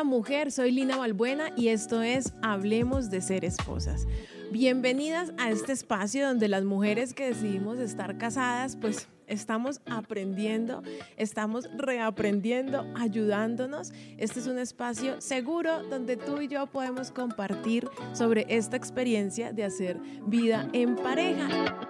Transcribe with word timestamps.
Hola 0.00 0.08
mujer, 0.08 0.50
soy 0.50 0.72
Lina 0.72 0.96
Balbuena 0.96 1.50
y 1.56 1.68
esto 1.68 2.00
es 2.00 2.32
Hablemos 2.40 3.10
de 3.10 3.20
ser 3.20 3.44
esposas. 3.44 4.06
Bienvenidas 4.50 5.34
a 5.36 5.50
este 5.50 5.72
espacio 5.72 6.26
donde 6.26 6.48
las 6.48 6.64
mujeres 6.64 7.12
que 7.12 7.26
decidimos 7.26 7.78
estar 7.78 8.16
casadas, 8.16 8.76
pues 8.76 9.08
estamos 9.26 9.82
aprendiendo, 9.84 10.82
estamos 11.18 11.68
reaprendiendo, 11.76 12.86
ayudándonos. 12.96 13.92
Este 14.16 14.40
es 14.40 14.46
un 14.46 14.58
espacio 14.58 15.20
seguro 15.20 15.82
donde 15.90 16.16
tú 16.16 16.40
y 16.40 16.48
yo 16.48 16.66
podemos 16.66 17.10
compartir 17.10 17.86
sobre 18.14 18.46
esta 18.48 18.78
experiencia 18.78 19.52
de 19.52 19.64
hacer 19.64 19.98
vida 20.26 20.66
en 20.72 20.96
pareja. 20.96 21.89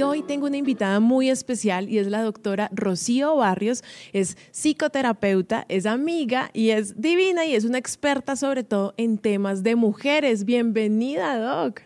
Y 0.00 0.02
hoy 0.02 0.22
tengo 0.22 0.46
una 0.46 0.56
invitada 0.56 0.98
muy 0.98 1.28
especial 1.28 1.90
y 1.90 1.98
es 1.98 2.06
la 2.06 2.22
doctora 2.22 2.70
Rocío 2.72 3.36
Barrios. 3.36 3.84
Es 4.14 4.38
psicoterapeuta, 4.50 5.66
es 5.68 5.84
amiga 5.84 6.48
y 6.54 6.70
es 6.70 6.98
divina 6.98 7.44
y 7.44 7.54
es 7.54 7.66
una 7.66 7.76
experta 7.76 8.34
sobre 8.34 8.64
todo 8.64 8.94
en 8.96 9.18
temas 9.18 9.62
de 9.62 9.76
mujeres. 9.76 10.46
Bienvenida, 10.46 11.38
Doc. 11.38 11.82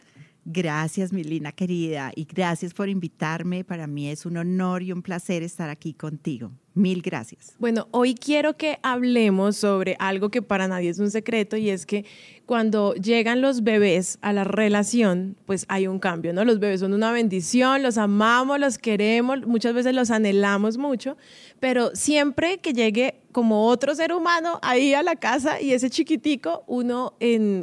Gracias, 0.46 1.12
Milina 1.12 1.52
querida, 1.52 2.12
y 2.14 2.24
gracias 2.24 2.74
por 2.74 2.90
invitarme. 2.90 3.64
Para 3.64 3.86
mí 3.86 4.08
es 4.10 4.26
un 4.26 4.36
honor 4.36 4.82
y 4.82 4.92
un 4.92 5.00
placer 5.00 5.42
estar 5.42 5.70
aquí 5.70 5.94
contigo. 5.94 6.52
Mil 6.74 7.02
gracias. 7.02 7.54
Bueno, 7.58 7.88
hoy 7.92 8.14
quiero 8.14 8.56
que 8.56 8.78
hablemos 8.82 9.56
sobre 9.56 9.96
algo 10.00 10.30
que 10.30 10.42
para 10.42 10.68
nadie 10.68 10.90
es 10.90 10.98
un 10.98 11.10
secreto 11.10 11.56
y 11.56 11.70
es 11.70 11.86
que 11.86 12.04
cuando 12.46 12.94
llegan 12.94 13.40
los 13.40 13.62
bebés 13.62 14.18
a 14.20 14.32
la 14.32 14.44
relación, 14.44 15.36
pues 15.46 15.64
hay 15.68 15.86
un 15.86 15.98
cambio, 15.98 16.34
¿no? 16.34 16.44
Los 16.44 16.58
bebés 16.58 16.80
son 16.80 16.92
una 16.92 17.12
bendición, 17.12 17.82
los 17.82 17.96
amamos, 17.96 18.58
los 18.58 18.76
queremos, 18.76 19.46
muchas 19.46 19.72
veces 19.72 19.94
los 19.94 20.10
anhelamos 20.10 20.76
mucho, 20.76 21.16
pero 21.60 21.94
siempre 21.94 22.58
que 22.58 22.72
llegue 22.72 23.23
como 23.34 23.66
otro 23.66 23.94
ser 23.96 24.12
humano 24.12 24.60
ahí 24.62 24.94
a 24.94 25.02
la 25.02 25.16
casa 25.16 25.60
y 25.60 25.72
ese 25.72 25.90
chiquitico, 25.90 26.62
uno 26.68 27.14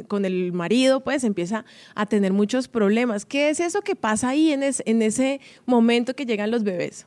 con 0.06 0.24
el 0.26 0.52
marido 0.52 1.02
pues 1.02 1.24
empieza 1.24 1.64
a 1.94 2.06
tener 2.06 2.32
muchos 2.32 2.68
problemas. 2.68 3.24
¿Qué 3.24 3.48
es 3.48 3.58
eso 3.58 3.80
que 3.80 3.96
pasa 3.96 4.28
ahí 4.28 4.52
en, 4.52 4.62
en 4.62 5.02
ese 5.02 5.40
momento 5.64 6.14
que 6.14 6.26
llegan 6.26 6.50
los 6.50 6.62
bebés? 6.62 7.06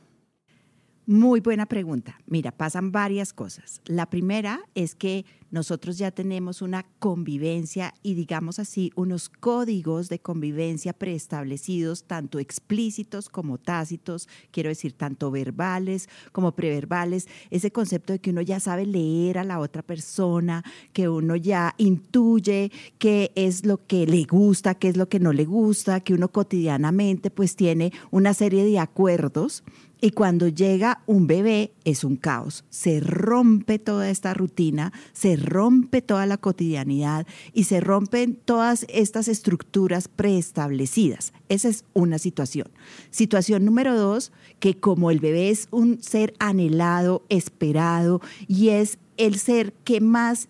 Muy 1.08 1.38
buena 1.38 1.66
pregunta. 1.66 2.18
Mira, 2.26 2.50
pasan 2.50 2.90
varias 2.90 3.32
cosas. 3.32 3.80
La 3.84 4.10
primera 4.10 4.62
es 4.74 4.96
que 4.96 5.24
nosotros 5.52 5.98
ya 5.98 6.10
tenemos 6.10 6.62
una 6.62 6.84
convivencia 6.98 7.94
y 8.02 8.14
digamos 8.14 8.58
así, 8.58 8.90
unos 8.96 9.28
códigos 9.28 10.08
de 10.08 10.18
convivencia 10.18 10.92
preestablecidos, 10.92 12.04
tanto 12.04 12.40
explícitos 12.40 13.28
como 13.28 13.56
tácitos, 13.56 14.28
quiero 14.50 14.68
decir, 14.68 14.94
tanto 14.94 15.30
verbales 15.30 16.08
como 16.32 16.56
preverbales. 16.56 17.28
Ese 17.50 17.70
concepto 17.70 18.12
de 18.12 18.18
que 18.18 18.30
uno 18.30 18.42
ya 18.42 18.58
sabe 18.58 18.84
leer 18.84 19.38
a 19.38 19.44
la 19.44 19.60
otra 19.60 19.82
persona, 19.82 20.64
que 20.92 21.08
uno 21.08 21.36
ya 21.36 21.76
intuye 21.78 22.72
qué 22.98 23.30
es 23.36 23.64
lo 23.64 23.86
que 23.86 24.08
le 24.08 24.24
gusta, 24.24 24.74
qué 24.74 24.88
es 24.88 24.96
lo 24.96 25.08
que 25.08 25.20
no 25.20 25.32
le 25.32 25.44
gusta, 25.44 26.00
que 26.00 26.14
uno 26.14 26.32
cotidianamente 26.32 27.30
pues 27.30 27.54
tiene 27.54 27.92
una 28.10 28.34
serie 28.34 28.64
de 28.64 28.80
acuerdos 28.80 29.62
y 30.00 30.10
cuando 30.10 30.48
llega 30.48 31.02
un 31.06 31.26
bebé 31.26 31.72
es 31.84 32.04
un 32.04 32.16
caos. 32.16 32.64
Se 32.70 33.00
rompe 33.00 33.78
toda 33.78 34.10
esta 34.10 34.34
rutina, 34.34 34.92
se 35.12 35.36
rompe 35.36 36.02
toda 36.02 36.26
la 36.26 36.36
cotidianidad 36.36 37.26
y 37.52 37.64
se 37.64 37.80
rompen 37.80 38.36
todas 38.44 38.86
estas 38.88 39.28
estructuras 39.28 40.08
preestablecidas. 40.08 41.32
Esa 41.48 41.68
es 41.68 41.84
una 41.94 42.18
situación. 42.18 42.68
Situación 43.10 43.64
número 43.64 43.96
dos, 43.96 44.32
que 44.60 44.78
como 44.78 45.10
el 45.10 45.20
bebé 45.20 45.50
es 45.50 45.68
un 45.70 46.02
ser 46.02 46.34
anhelado, 46.38 47.24
esperado 47.28 48.20
y 48.46 48.68
es 48.70 48.98
el 49.16 49.38
ser 49.38 49.72
que 49.84 50.00
más 50.00 50.48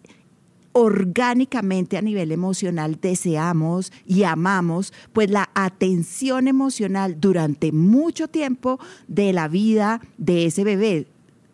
orgánicamente 0.79 1.97
a 1.97 2.03
nivel 2.03 2.33
emocional 2.33 2.99
deseamos 3.01 3.91
y 4.05 4.25
amamos, 4.25 4.93
pues 5.15 5.31
la 5.31 5.49
atención 5.55 6.49
emocional 6.49 7.19
durante 7.19 7.73
mucho 7.73 8.29
tiempo 8.29 8.79
de 9.09 9.33
la 9.33 9.49
vida 9.49 10.03
de 10.19 10.45
ese 10.45 10.65
bebé, 10.65 11.07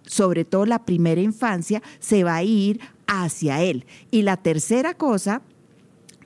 sobre 0.03 0.45
todo 0.45 0.67
la 0.67 0.85
primera 0.85 1.21
infancia, 1.21 1.85
se 2.01 2.25
va 2.25 2.35
a 2.35 2.43
ir 2.43 2.81
hacia 3.07 3.63
él. 3.63 3.87
Y 4.11 4.23
la 4.23 4.39
tercera 4.39 4.95
cosa 4.95 5.43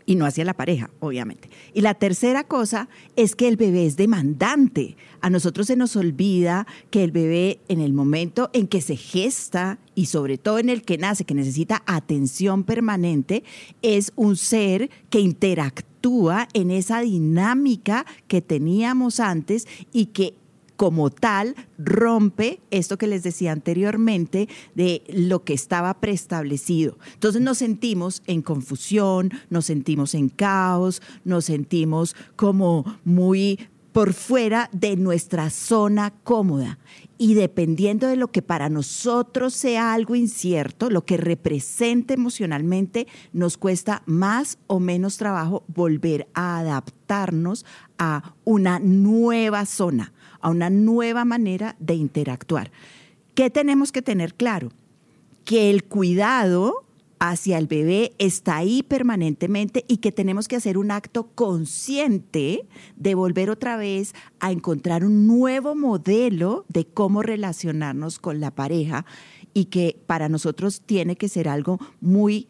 y 0.06 0.14
no 0.14 0.24
hacia 0.24 0.44
la 0.44 0.54
pareja, 0.54 0.90
obviamente. 1.00 1.50
Y 1.74 1.80
la 1.80 1.94
tercera 1.94 2.44
cosa 2.44 2.88
es 3.16 3.34
que 3.34 3.48
el 3.48 3.56
bebé 3.56 3.86
es 3.86 3.96
demandante. 3.96 4.96
A 5.20 5.28
nosotros 5.28 5.66
se 5.66 5.76
nos 5.76 5.96
olvida 5.96 6.66
que 6.90 7.02
el 7.02 7.10
bebé 7.10 7.58
en 7.68 7.80
el 7.80 7.92
momento 7.92 8.48
en 8.52 8.68
que 8.68 8.80
se 8.80 8.96
gesta 8.96 9.78
y 9.96 10.06
sobre 10.06 10.38
todo 10.38 10.60
en 10.60 10.68
el 10.68 10.82
que 10.82 10.96
nace, 10.96 11.24
que 11.24 11.34
necesita 11.34 11.82
atención 11.86 12.62
permanente, 12.62 13.42
es 13.82 14.12
un 14.14 14.36
ser 14.36 14.90
que 15.10 15.18
interactúa 15.18 16.48
en 16.52 16.70
esa 16.70 17.00
dinámica 17.00 18.06
que 18.28 18.40
teníamos 18.40 19.18
antes 19.18 19.66
y 19.92 20.06
que 20.06 20.34
como 20.76 21.10
tal 21.10 21.54
rompe 21.78 22.60
esto 22.70 22.98
que 22.98 23.06
les 23.06 23.22
decía 23.22 23.53
anteriormente 23.53 24.48
de 24.75 25.03
lo 25.09 25.44
que 25.44 25.54
estaba 25.54 25.94
preestablecido. 26.00 26.98
Entonces 27.14 27.42
nos 27.42 27.59
sentimos 27.59 28.22
en 28.26 28.42
confusión, 28.42 29.31
nos 29.50 29.66
sentimos 29.66 30.15
en 30.15 30.28
caos, 30.28 31.03
nos 31.25 31.47
sentimos 31.47 32.15
como 32.36 32.98
muy 33.04 33.59
por 33.97 34.12
fuera 34.12 34.69
de 34.72 34.94
nuestra 34.94 35.48
zona 35.48 36.10
cómoda. 36.22 36.78
Y 37.16 37.32
dependiendo 37.32 38.06
de 38.06 38.16
lo 38.16 38.28
que 38.28 38.42
para 38.42 38.69
nosotros 38.69 39.54
sea 39.54 39.94
algo 39.94 40.15
incierto, 40.15 40.91
lo 40.91 41.06
que 41.06 41.16
represente 41.16 42.12
emocionalmente, 42.12 43.06
nos 43.32 43.56
cuesta 43.56 44.03
más 44.04 44.59
o 44.66 44.81
menos 44.81 45.16
trabajo 45.16 45.65
volver 45.69 46.28
a 46.34 46.59
adaptarnos 46.59 47.65
a 47.98 48.34
una 48.44 48.78
nueva 48.78 49.66
zona 49.66 50.12
a 50.46 50.50
una 50.50 50.70
nueva 50.70 51.24
manera 51.24 51.74
de 51.80 51.94
interactuar. 51.94 52.70
¿Qué 53.34 53.50
tenemos 53.50 53.90
que 53.90 54.00
tener 54.00 54.34
claro? 54.34 54.70
Que 55.44 55.70
el 55.70 55.82
cuidado 55.82 56.84
hacia 57.18 57.58
el 57.58 57.66
bebé 57.66 58.12
está 58.18 58.58
ahí 58.58 58.84
permanentemente 58.84 59.84
y 59.88 59.96
que 59.96 60.12
tenemos 60.12 60.46
que 60.46 60.54
hacer 60.54 60.78
un 60.78 60.92
acto 60.92 61.30
consciente 61.34 62.66
de 62.94 63.14
volver 63.16 63.50
otra 63.50 63.76
vez 63.76 64.14
a 64.38 64.52
encontrar 64.52 65.04
un 65.04 65.26
nuevo 65.26 65.74
modelo 65.74 66.64
de 66.68 66.84
cómo 66.84 67.22
relacionarnos 67.22 68.20
con 68.20 68.38
la 68.38 68.52
pareja 68.52 69.04
y 69.52 69.64
que 69.64 69.98
para 70.06 70.28
nosotros 70.28 70.80
tiene 70.86 71.16
que 71.16 71.28
ser 71.28 71.48
algo 71.48 71.80
muy 72.00 72.46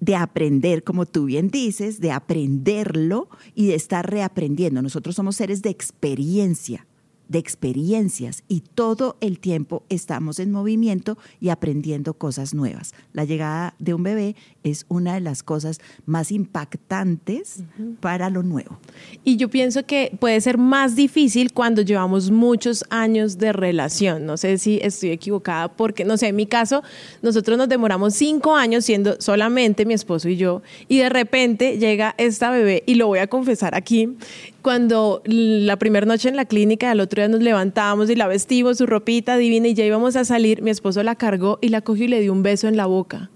de 0.00 0.16
aprender, 0.16 0.82
como 0.82 1.06
tú 1.06 1.26
bien 1.26 1.50
dices, 1.50 2.00
de 2.00 2.10
aprenderlo 2.10 3.28
y 3.54 3.66
de 3.66 3.74
estar 3.74 4.10
reaprendiendo. 4.10 4.82
Nosotros 4.82 5.14
somos 5.14 5.36
seres 5.36 5.62
de 5.62 5.70
experiencia 5.70 6.86
de 7.30 7.38
experiencias 7.38 8.42
y 8.48 8.60
todo 8.60 9.16
el 9.20 9.38
tiempo 9.38 9.84
estamos 9.88 10.40
en 10.40 10.50
movimiento 10.50 11.16
y 11.38 11.50
aprendiendo 11.50 12.14
cosas 12.14 12.54
nuevas. 12.54 12.92
La 13.12 13.24
llegada 13.24 13.76
de 13.78 13.94
un 13.94 14.02
bebé 14.02 14.34
es 14.62 14.84
una 14.88 15.14
de 15.14 15.20
las 15.20 15.42
cosas 15.42 15.80
más 16.06 16.32
impactantes 16.32 17.62
para 18.00 18.30
lo 18.30 18.42
nuevo. 18.42 18.78
Y 19.24 19.36
yo 19.36 19.48
pienso 19.48 19.84
que 19.84 20.16
puede 20.18 20.40
ser 20.40 20.58
más 20.58 20.96
difícil 20.96 21.52
cuando 21.52 21.82
llevamos 21.82 22.30
muchos 22.30 22.84
años 22.90 23.38
de 23.38 23.52
relación. 23.52 24.26
No 24.26 24.36
sé 24.36 24.58
si 24.58 24.78
estoy 24.82 25.10
equivocada 25.10 25.68
porque, 25.68 26.04
no 26.04 26.16
sé, 26.16 26.28
en 26.28 26.36
mi 26.36 26.46
caso, 26.46 26.82
nosotros 27.22 27.56
nos 27.58 27.68
demoramos 27.68 28.14
cinco 28.14 28.56
años 28.56 28.84
siendo 28.84 29.20
solamente 29.20 29.84
mi 29.84 29.94
esposo 29.94 30.28
y 30.28 30.36
yo 30.36 30.62
y 30.88 30.98
de 30.98 31.08
repente 31.08 31.78
llega 31.78 32.14
esta 32.18 32.50
bebé 32.50 32.82
y 32.86 32.94
lo 32.94 33.06
voy 33.06 33.20
a 33.20 33.26
confesar 33.26 33.74
aquí 33.74 34.16
cuando 34.62 35.22
la 35.24 35.76
primera 35.78 36.06
noche 36.06 36.28
en 36.28 36.36
la 36.36 36.44
clínica, 36.44 36.90
al 36.90 37.00
otro 37.00 37.22
día 37.22 37.28
nos 37.28 37.40
levantamos 37.40 38.10
y 38.10 38.14
la 38.14 38.26
vestimos, 38.26 38.78
su 38.78 38.86
ropita 38.86 39.36
divina 39.36 39.68
y 39.68 39.74
ya 39.74 39.84
íbamos 39.84 40.16
a 40.16 40.24
salir, 40.24 40.62
mi 40.62 40.70
esposo 40.70 41.02
la 41.02 41.14
cargó 41.14 41.58
y 41.60 41.68
la 41.68 41.80
cogió 41.80 42.04
y 42.04 42.08
le 42.08 42.20
dio 42.20 42.32
un 42.32 42.42
beso 42.42 42.68
en 42.68 42.76
la 42.76 42.86
boca. 42.86 43.30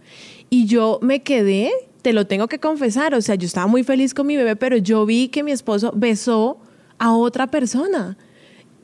Y 0.54 0.66
yo 0.66 1.00
me 1.02 1.20
quedé, 1.20 1.72
te 2.00 2.12
lo 2.12 2.28
tengo 2.28 2.46
que 2.46 2.60
confesar, 2.60 3.12
o 3.16 3.20
sea, 3.20 3.34
yo 3.34 3.44
estaba 3.44 3.66
muy 3.66 3.82
feliz 3.82 4.14
con 4.14 4.28
mi 4.28 4.36
bebé, 4.36 4.54
pero 4.54 4.76
yo 4.76 5.04
vi 5.04 5.26
que 5.26 5.42
mi 5.42 5.50
esposo 5.50 5.92
besó 5.96 6.58
a 6.96 7.12
otra 7.12 7.48
persona. 7.48 8.16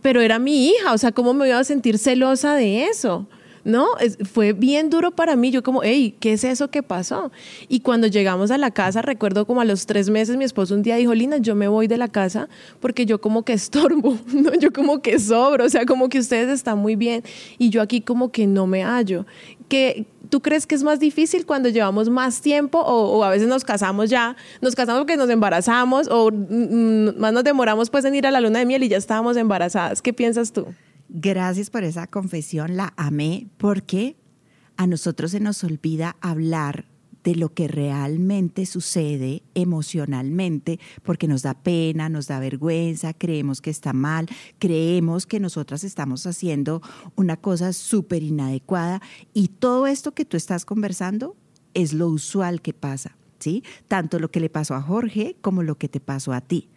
Pero 0.03 0.21
era 0.21 0.41
mi 0.41 0.67
hija, 0.67 0.93
o 0.93 0.99
sea, 0.99 1.13
¿cómo 1.13 1.33
me 1.33 1.47
iba 1.47 1.61
a 1.61 1.63
sentir 1.63 1.97
celosa 1.99 2.57
de 2.57 2.87
eso? 2.87 3.29
¿no? 3.63 3.87
fue 4.25 4.53
bien 4.53 4.91
duro 4.91 5.13
para 5.13 5.37
mí. 5.37 5.53
Yo 5.53 5.63
como, 5.63 5.83
hey, 5.85 6.17
¿qué 6.19 6.33
es 6.33 6.43
eso 6.43 6.73
que 6.73 6.83
pasó? 6.83 7.31
Y 7.69 7.81
cuando 7.81 8.09
llegamos 8.09 8.51
a 8.51 8.59
la 8.59 8.73
casa, 8.73 9.01
recuerdo 9.03 9.47
como 9.47 9.61
a 9.61 9.65
los 9.65 9.87
tres 9.87 10.11
meses, 10.11 10.37
mi 10.37 10.45
esposo 10.45 10.75
un 10.75 10.83
día 10.83 10.97
dijo, 10.97 11.15
Lina, 11.15 11.39
yo 11.39 11.55
me 11.55 11.69
voy 11.69 11.87
de 11.87 11.99
la 11.99 12.09
casa 12.09 12.49
porque 12.81 13.07
yo 13.07 13.21
como 13.21 13.45
que 13.45 13.53
estorbo, 13.53 14.19
¿no? 14.33 14.55
Yo 14.55 14.73
como 14.73 15.03
que 15.03 15.21
sobro, 15.21 15.67
o 15.67 15.69
sea, 15.69 15.87
como 15.87 16.09
que 16.09 16.19
ustedes 16.19 16.49
están 16.49 16.79
muy 16.79 16.97
bien 16.97 17.23
y 17.59 17.71
yo 17.71 17.81
aquí 17.81 18.01
como 18.01 18.33
que 18.33 18.49
no 18.49 18.67
me 18.67 18.83
hallo. 18.83 19.25
¿Qué, 19.69 20.07
¿Tú 20.31 20.41
crees 20.41 20.67
que 20.67 20.75
es 20.75 20.83
más 20.83 21.01
difícil 21.01 21.45
cuando 21.45 21.69
llevamos 21.69 22.09
más 22.09 22.41
tiempo 22.41 22.79
o, 22.81 23.23
a 23.25 23.31
veces 23.31 23.49
nos 23.49 23.65
casamos 23.65 24.09
ya, 24.09 24.37
nos 24.61 24.75
casamos 24.75 25.01
porque 25.01 25.17
nos 25.17 25.29
embarazamos 25.29 26.09
o 26.11 26.31
mm, 26.31 27.09
mm, 27.11 27.19
más 27.19 27.33
nos 27.33 27.45
demoramos 27.45 27.91
pues 27.91 28.05
en 28.05 28.15
ir 28.15 28.27
a 28.27 28.31
la 28.31 28.41
luna 28.41 28.61
de 28.61 28.67
miel 28.67 28.83
y 28.85 28.89
ya 28.89 28.97
estábamos 28.97 29.37
embarazadas? 29.37 30.01
¿Qué 30.01 30.13
piensas 30.13 30.53
tú? 30.53 30.67
Gracias 31.09 31.69
por 31.69 31.85
esa 31.85 32.07
confesión, 32.07 32.77
la 32.77 32.95
amé 32.97 33.49
porque 33.59 34.17
a 34.77 34.87
nosotros 34.87 35.33
se 35.33 35.41
nos 35.41 35.63
olvida 35.65 36.17
hablar 36.21 36.90
de 37.25 37.35
lo 37.35 37.53
que 37.53 37.69
realmente 37.69 38.67
sucede 38.67 39.43
emocionalmente, 39.55 40.79
porque 41.03 41.29
nos 41.29 41.43
da 41.43 41.55
pena, 41.55 42.09
nos 42.09 42.27
da 42.27 42.41
vergüenza, 42.41 43.13
creemos 43.13 43.61
que 43.61 43.71
está 43.71 43.93
mal, 43.93 44.29
creemos 44.59 45.27
que 45.27 45.41
nosotras 45.41 45.85
estamos 45.85 46.27
haciendo 46.27 46.83
una 47.17 47.37
cosa 47.37 47.73
súper 47.73 48.23
inadecuada 48.23 49.03
y 49.35 49.49
todo 49.49 49.87
esto 49.87 50.13
que 50.13 50.25
tú 50.25 50.37
estás 50.37 50.65
conversando 50.65 51.37
es 51.75 51.93
lo 51.93 52.09
usual 52.09 52.63
que 52.63 52.73
pasa. 52.73 53.17
¿Sí? 53.39 53.65
Tanto 53.89 54.19
lo 54.19 54.31
que 54.31 54.39
le 54.39 54.51
pasó 54.51 54.75
a 54.75 54.83
Jorge 54.83 55.35
como 55.41 55.63
lo 55.63 55.79
que 55.79 55.89
te 55.89 55.99
pasó 55.99 56.35
a 56.35 56.43
ti. 56.43 56.69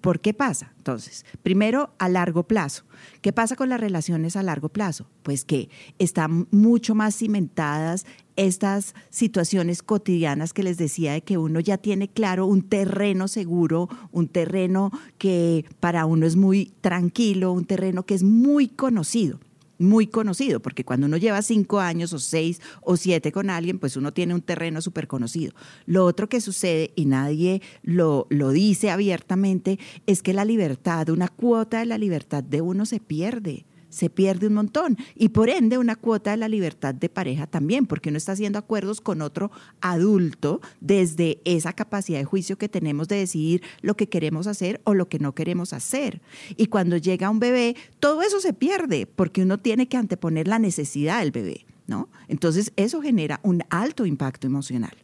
¿Por 0.00 0.20
qué 0.20 0.32
pasa? 0.32 0.72
Entonces, 0.78 1.24
primero, 1.42 1.90
a 1.98 2.08
largo 2.08 2.44
plazo. 2.44 2.84
¿Qué 3.20 3.32
pasa 3.32 3.56
con 3.56 3.68
las 3.68 3.80
relaciones 3.80 4.36
a 4.36 4.42
largo 4.42 4.70
plazo? 4.70 5.06
Pues 5.22 5.44
que 5.44 5.68
están 5.98 6.48
mucho 6.50 6.94
más 6.94 7.16
cimentadas 7.16 8.06
estas 8.36 8.94
situaciones 9.10 9.82
cotidianas 9.82 10.54
que 10.54 10.62
les 10.62 10.78
decía 10.78 11.12
de 11.12 11.22
que 11.22 11.36
uno 11.36 11.60
ya 11.60 11.76
tiene 11.76 12.08
claro 12.08 12.46
un 12.46 12.62
terreno 12.62 13.28
seguro, 13.28 13.88
un 14.12 14.28
terreno 14.28 14.90
que 15.18 15.66
para 15.80 16.06
uno 16.06 16.26
es 16.26 16.36
muy 16.36 16.72
tranquilo, 16.80 17.52
un 17.52 17.66
terreno 17.66 18.04
que 18.04 18.14
es 18.14 18.22
muy 18.22 18.68
conocido 18.68 19.38
muy 19.80 20.06
conocido, 20.06 20.60
porque 20.60 20.84
cuando 20.84 21.06
uno 21.06 21.16
lleva 21.16 21.42
cinco 21.42 21.80
años 21.80 22.12
o 22.12 22.18
seis 22.18 22.60
o 22.82 22.96
siete 22.96 23.32
con 23.32 23.50
alguien, 23.50 23.78
pues 23.78 23.96
uno 23.96 24.12
tiene 24.12 24.34
un 24.34 24.42
terreno 24.42 24.80
súper 24.80 25.08
conocido. 25.08 25.52
Lo 25.86 26.04
otro 26.04 26.28
que 26.28 26.40
sucede, 26.40 26.92
y 26.94 27.06
nadie 27.06 27.62
lo, 27.82 28.26
lo 28.30 28.50
dice 28.50 28.90
abiertamente, 28.90 29.78
es 30.06 30.22
que 30.22 30.34
la 30.34 30.44
libertad, 30.44 31.08
una 31.08 31.28
cuota 31.28 31.80
de 31.80 31.86
la 31.86 31.98
libertad 31.98 32.44
de 32.44 32.60
uno 32.60 32.86
se 32.86 33.00
pierde 33.00 33.64
se 33.90 34.08
pierde 34.08 34.46
un 34.46 34.54
montón. 34.54 34.96
Y 35.14 35.30
por 35.30 35.50
ende, 35.50 35.78
una 35.78 35.96
cuota 35.96 36.30
de 36.30 36.38
la 36.38 36.48
libertad 36.48 36.94
de 36.94 37.08
pareja 37.08 37.46
también, 37.46 37.86
porque 37.86 38.08
uno 38.08 38.18
está 38.18 38.32
haciendo 38.32 38.58
acuerdos 38.58 39.00
con 39.00 39.20
otro 39.20 39.50
adulto 39.80 40.60
desde 40.80 41.40
esa 41.44 41.72
capacidad 41.74 42.18
de 42.18 42.24
juicio 42.24 42.56
que 42.56 42.68
tenemos 42.68 43.08
de 43.08 43.16
decidir 43.16 43.62
lo 43.82 43.96
que 43.96 44.08
queremos 44.08 44.46
hacer 44.46 44.80
o 44.84 44.94
lo 44.94 45.08
que 45.08 45.18
no 45.18 45.34
queremos 45.34 45.72
hacer. 45.72 46.22
Y 46.56 46.66
cuando 46.66 46.96
llega 46.96 47.30
un 47.30 47.40
bebé, 47.40 47.76
todo 47.98 48.22
eso 48.22 48.40
se 48.40 48.52
pierde, 48.52 49.06
porque 49.06 49.42
uno 49.42 49.58
tiene 49.58 49.88
que 49.88 49.96
anteponer 49.96 50.48
la 50.48 50.58
necesidad 50.58 51.20
del 51.20 51.32
bebé. 51.32 51.66
¿No? 51.86 52.08
Entonces, 52.28 52.72
eso 52.76 53.02
genera 53.02 53.40
un 53.42 53.64
alto 53.68 54.06
impacto 54.06 54.46
emocional. 54.46 54.96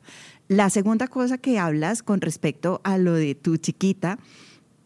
La 0.47 0.71
segunda 0.71 1.09
cosa 1.09 1.37
que 1.37 1.59
hablas 1.59 2.05
con 2.05 2.21
respecto 2.21 2.81
a 2.85 2.97
lo 2.97 3.15
de 3.15 3.35
tu 3.35 3.56
chiquita 3.56 4.21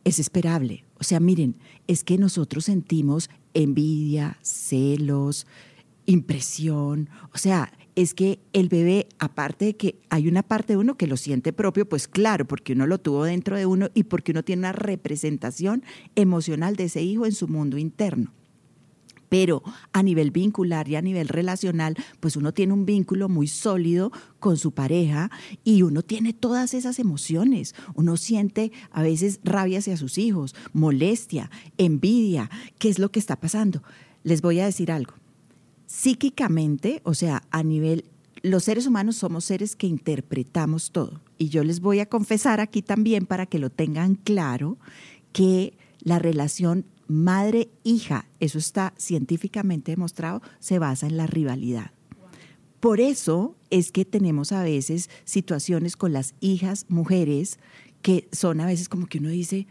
es 0.04 0.18
esperable. 0.18 0.84
O 1.00 1.04
sea, 1.04 1.18
miren, 1.18 1.56
es 1.86 2.04
que 2.04 2.18
nosotros 2.18 2.66
sentimos 2.66 3.30
envidia, 3.54 4.38
celos, 4.42 5.46
impresión. 6.06 7.08
O 7.32 7.38
sea, 7.38 7.72
es 7.96 8.14
que 8.14 8.40
el 8.52 8.68
bebé, 8.68 9.08
aparte 9.18 9.64
de 9.64 9.76
que 9.76 9.96
hay 10.10 10.28
una 10.28 10.42
parte 10.42 10.74
de 10.74 10.76
uno 10.76 10.96
que 10.96 11.06
lo 11.06 11.16
siente 11.16 11.52
propio, 11.52 11.88
pues 11.88 12.06
claro, 12.06 12.46
porque 12.46 12.74
uno 12.74 12.86
lo 12.86 12.98
tuvo 12.98 13.24
dentro 13.24 13.56
de 13.56 13.66
uno 13.66 13.88
y 13.94 14.04
porque 14.04 14.32
uno 14.32 14.44
tiene 14.44 14.60
una 14.60 14.72
representación 14.72 15.82
emocional 16.16 16.76
de 16.76 16.84
ese 16.84 17.02
hijo 17.02 17.26
en 17.26 17.32
su 17.32 17.48
mundo 17.48 17.78
interno. 17.78 18.32
Pero 19.30 19.62
a 19.92 20.02
nivel 20.02 20.32
vincular 20.32 20.86
y 20.88 20.96
a 20.96 21.02
nivel 21.02 21.28
relacional, 21.28 21.96
pues 22.20 22.36
uno 22.36 22.52
tiene 22.52 22.74
un 22.74 22.84
vínculo 22.84 23.30
muy 23.30 23.46
sólido 23.46 24.12
con 24.40 24.58
su 24.58 24.72
pareja 24.72 25.30
y 25.64 25.80
uno 25.80 26.02
tiene 26.02 26.34
todas 26.34 26.74
esas 26.74 26.98
emociones. 26.98 27.74
Uno 27.94 28.18
siente 28.18 28.72
a 28.90 29.02
veces 29.02 29.40
rabia 29.42 29.78
hacia 29.78 29.96
sus 29.96 30.18
hijos, 30.18 30.54
molestia, 30.74 31.50
envidia. 31.78 32.50
¿Qué 32.78 32.90
es 32.90 32.98
lo 32.98 33.10
que 33.10 33.20
está 33.20 33.36
pasando? 33.36 33.82
Les 34.24 34.42
voy 34.42 34.60
a 34.60 34.66
decir 34.66 34.92
algo. 34.92 35.14
Psíquicamente, 35.86 37.00
o 37.04 37.14
sea, 37.14 37.42
a 37.50 37.62
nivel 37.62 38.04
los 38.42 38.64
seres 38.64 38.86
humanos 38.86 39.16
somos 39.16 39.44
seres 39.44 39.76
que 39.76 39.86
interpretamos 39.86 40.90
todo. 40.92 41.20
Y 41.38 41.48
yo 41.48 41.62
les 41.62 41.80
voy 41.80 42.00
a 42.00 42.06
confesar 42.06 42.60
aquí 42.60 42.82
también 42.82 43.26
para 43.26 43.46
que 43.46 43.58
lo 43.58 43.70
tengan 43.70 44.14
claro 44.14 44.78
que 45.32 45.74
la 46.02 46.18
relación 46.18 46.84
madre-hija, 47.10 48.26
eso 48.38 48.58
está 48.58 48.94
científicamente 48.96 49.92
demostrado, 49.92 50.42
se 50.58 50.78
basa 50.78 51.06
en 51.06 51.16
la 51.16 51.26
rivalidad. 51.26 51.90
Por 52.80 53.00
eso 53.00 53.56
es 53.68 53.92
que 53.92 54.04
tenemos 54.04 54.52
a 54.52 54.62
veces 54.62 55.10
situaciones 55.24 55.96
con 55.96 56.12
las 56.12 56.34
hijas 56.40 56.86
mujeres 56.88 57.58
que 58.00 58.28
son 58.32 58.60
a 58.60 58.66
veces 58.66 58.88
como 58.88 59.06
que 59.06 59.18
uno 59.18 59.28
dice, 59.28 59.66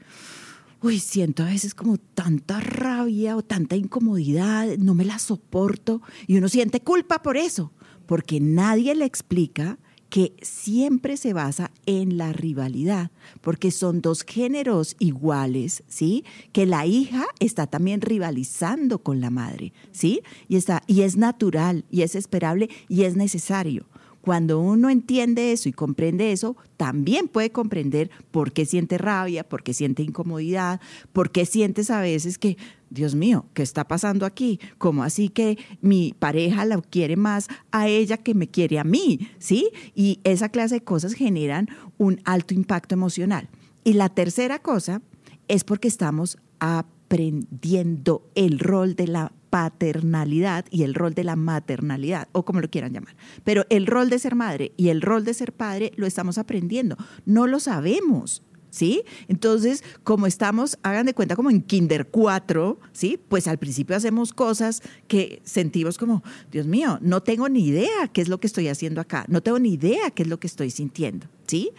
uy, 0.81 0.99
siento 0.99 1.43
a 1.43 1.47
veces 1.47 1.73
como 1.73 1.97
tanta 1.97 2.59
rabia 2.59 3.35
o 3.35 3.41
tanta 3.41 3.75
incomodidad, 3.75 4.77
no 4.77 4.93
me 4.93 5.05
la 5.05 5.17
soporto 5.17 6.01
y 6.27 6.37
uno 6.37 6.49
siente 6.49 6.81
culpa 6.81 7.23
por 7.23 7.37
eso, 7.37 7.71
porque 8.05 8.39
nadie 8.39 8.93
le 8.93 9.05
explica 9.05 9.79
que 10.09 10.33
siempre 10.41 11.17
se 11.17 11.33
basa 11.33 11.71
en 11.85 12.17
la 12.17 12.33
rivalidad, 12.33 13.11
porque 13.41 13.71
son 13.71 14.01
dos 14.01 14.23
géneros 14.23 14.95
iguales, 14.99 15.83
¿sí? 15.87 16.23
Que 16.51 16.65
la 16.65 16.85
hija 16.85 17.25
está 17.39 17.67
también 17.67 18.01
rivalizando 18.01 18.99
con 18.99 19.21
la 19.21 19.29
madre, 19.29 19.71
¿sí? 19.91 20.21
Y, 20.47 20.55
está, 20.55 20.83
y 20.87 21.01
es 21.01 21.15
natural, 21.15 21.85
y 21.91 22.01
es 22.01 22.15
esperable, 22.15 22.69
y 22.87 23.03
es 23.03 23.15
necesario. 23.15 23.85
Cuando 24.29 24.59
uno 24.59 24.91
entiende 24.91 25.53
eso 25.53 25.69
y 25.69 25.73
comprende 25.73 26.31
eso, 26.31 26.55
también 26.77 27.27
puede 27.27 27.49
comprender 27.49 28.11
por 28.29 28.51
qué 28.51 28.67
siente 28.67 28.99
rabia, 28.99 29.43
por 29.43 29.63
qué 29.63 29.73
siente 29.73 30.03
incomodidad, 30.03 30.79
por 31.13 31.31
qué 31.31 31.47
sientes 31.47 31.89
a 31.89 31.99
veces 31.99 32.37
que, 32.37 32.55
Dios 32.91 33.15
mío, 33.15 33.47
¿qué 33.55 33.63
está 33.63 33.87
pasando 33.87 34.27
aquí? 34.27 34.59
¿Cómo 34.77 35.01
así 35.01 35.29
que 35.29 35.57
mi 35.81 36.13
pareja 36.19 36.63
la 36.65 36.79
quiere 36.79 37.15
más 37.15 37.47
a 37.71 37.87
ella 37.87 38.17
que 38.17 38.35
me 38.35 38.47
quiere 38.47 38.77
a 38.77 38.83
mí? 38.83 39.31
¿Sí? 39.39 39.71
Y 39.95 40.19
esa 40.23 40.49
clase 40.49 40.75
de 40.75 40.83
cosas 40.83 41.13
generan 41.13 41.67
un 41.97 42.21
alto 42.23 42.53
impacto 42.53 42.93
emocional. 42.93 43.49
Y 43.83 43.93
la 43.93 44.09
tercera 44.09 44.59
cosa 44.59 45.01
es 45.47 45.63
porque 45.63 45.87
estamos 45.87 46.37
aprendiendo 46.59 48.29
el 48.35 48.59
rol 48.59 48.93
de 48.93 49.07
la 49.07 49.31
paternalidad 49.49 50.65
y 50.69 50.83
el 50.83 50.93
rol 50.93 51.13
de 51.13 51.23
la 51.23 51.35
maternalidad, 51.35 52.27
o 52.31 52.45
como 52.45 52.61
lo 52.61 52.69
quieran 52.69 52.93
llamar. 52.93 53.15
Pero 53.43 53.65
el 53.69 53.87
rol 53.87 54.09
de 54.09 54.19
ser 54.19 54.35
madre 54.35 54.73
y 54.77 54.89
el 54.89 55.01
rol 55.01 55.25
de 55.25 55.33
ser 55.33 55.53
padre 55.53 55.91
lo 55.95 56.05
estamos 56.05 56.37
aprendiendo, 56.37 56.97
no 57.25 57.47
lo 57.47 57.59
sabemos. 57.59 58.43
¿Sí? 58.71 59.01
Entonces, 59.27 59.83
como 60.03 60.27
estamos, 60.27 60.77
hagan 60.83 61.07
de 61.07 61.15
cuenta 61.15 61.35
como 61.35 61.49
en 61.49 61.63
Kinder 61.63 62.07
4, 62.07 62.79
¿sí? 62.91 63.19
Pues 63.27 63.47
al 63.47 63.57
principio 63.57 63.95
hacemos 63.95 64.31
cosas 64.31 64.83
que 65.07 65.41
sentimos 65.43 65.97
como, 65.97 66.21
Dios 66.51 66.67
mío, 66.67 66.99
no 67.01 67.23
tengo 67.23 67.49
ni 67.49 67.65
idea 67.65 68.07
qué 68.13 68.21
es 68.21 68.27
lo 68.27 68.39
que 68.39 68.45
estoy 68.45 68.67
haciendo 68.67 69.01
acá, 69.01 69.25
no 69.27 69.41
tengo 69.41 69.57
ni 69.57 69.73
idea 69.73 70.11
qué 70.11 70.21
es 70.21 70.29
lo 70.29 70.39
que 70.39 70.45
estoy 70.45 70.69
sintiendo, 70.69 71.25
¿sí? 71.47 71.71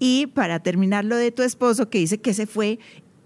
Y 0.00 0.26
para 0.26 0.58
terminar 0.58 1.04
lo 1.04 1.14
de 1.14 1.30
tu 1.30 1.44
esposo 1.44 1.88
que 1.88 1.98
dice 1.98 2.18
que 2.18 2.34
se 2.34 2.48
fue, 2.48 2.80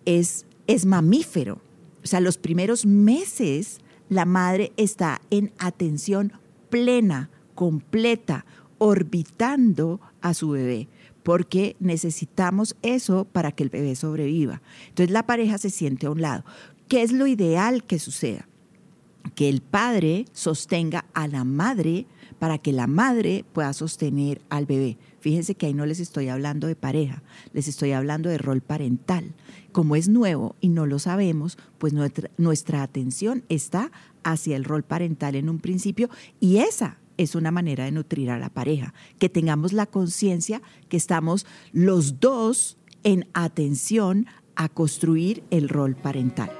es, 0.04 0.44
es 0.66 0.84
mamífero. 0.84 1.62
O 2.04 2.06
sea, 2.06 2.20
los 2.20 2.36
primeros 2.36 2.84
meses 2.84 3.80
la 4.08 4.24
madre 4.24 4.72
está 4.76 5.20
en 5.30 5.52
atención 5.58 6.32
plena, 6.70 7.30
completa, 7.54 8.44
orbitando 8.78 10.00
a 10.20 10.34
su 10.34 10.50
bebé, 10.50 10.88
porque 11.22 11.76
necesitamos 11.80 12.76
eso 12.82 13.24
para 13.24 13.52
que 13.52 13.64
el 13.64 13.70
bebé 13.70 13.96
sobreviva. 13.96 14.62
Entonces 14.88 15.12
la 15.12 15.26
pareja 15.26 15.58
se 15.58 15.70
siente 15.70 16.06
a 16.06 16.10
un 16.10 16.20
lado. 16.20 16.44
¿Qué 16.88 17.02
es 17.02 17.12
lo 17.12 17.26
ideal 17.26 17.84
que 17.84 17.98
suceda? 17.98 18.48
Que 19.34 19.48
el 19.48 19.60
padre 19.60 20.26
sostenga 20.32 21.04
a 21.14 21.26
la 21.26 21.44
madre 21.44 22.06
para 22.38 22.58
que 22.58 22.72
la 22.72 22.86
madre 22.86 23.44
pueda 23.52 23.72
sostener 23.72 24.40
al 24.50 24.66
bebé. 24.66 24.98
Fíjense 25.26 25.56
que 25.56 25.66
ahí 25.66 25.74
no 25.74 25.86
les 25.86 25.98
estoy 25.98 26.28
hablando 26.28 26.68
de 26.68 26.76
pareja, 26.76 27.24
les 27.52 27.66
estoy 27.66 27.90
hablando 27.90 28.28
de 28.28 28.38
rol 28.38 28.60
parental. 28.60 29.34
Como 29.72 29.96
es 29.96 30.08
nuevo 30.08 30.54
y 30.60 30.68
no 30.68 30.86
lo 30.86 31.00
sabemos, 31.00 31.58
pues 31.78 31.92
nuestra, 31.92 32.30
nuestra 32.36 32.84
atención 32.84 33.42
está 33.48 33.90
hacia 34.22 34.54
el 34.54 34.62
rol 34.62 34.84
parental 34.84 35.34
en 35.34 35.48
un 35.48 35.58
principio 35.58 36.10
y 36.38 36.58
esa 36.58 36.98
es 37.16 37.34
una 37.34 37.50
manera 37.50 37.86
de 37.86 37.90
nutrir 37.90 38.30
a 38.30 38.38
la 38.38 38.50
pareja, 38.50 38.94
que 39.18 39.28
tengamos 39.28 39.72
la 39.72 39.86
conciencia 39.86 40.62
que 40.88 40.96
estamos 40.96 41.44
los 41.72 42.20
dos 42.20 42.78
en 43.02 43.26
atención 43.34 44.28
a 44.54 44.68
construir 44.68 45.42
el 45.50 45.68
rol 45.68 45.96
parental. 45.96 46.52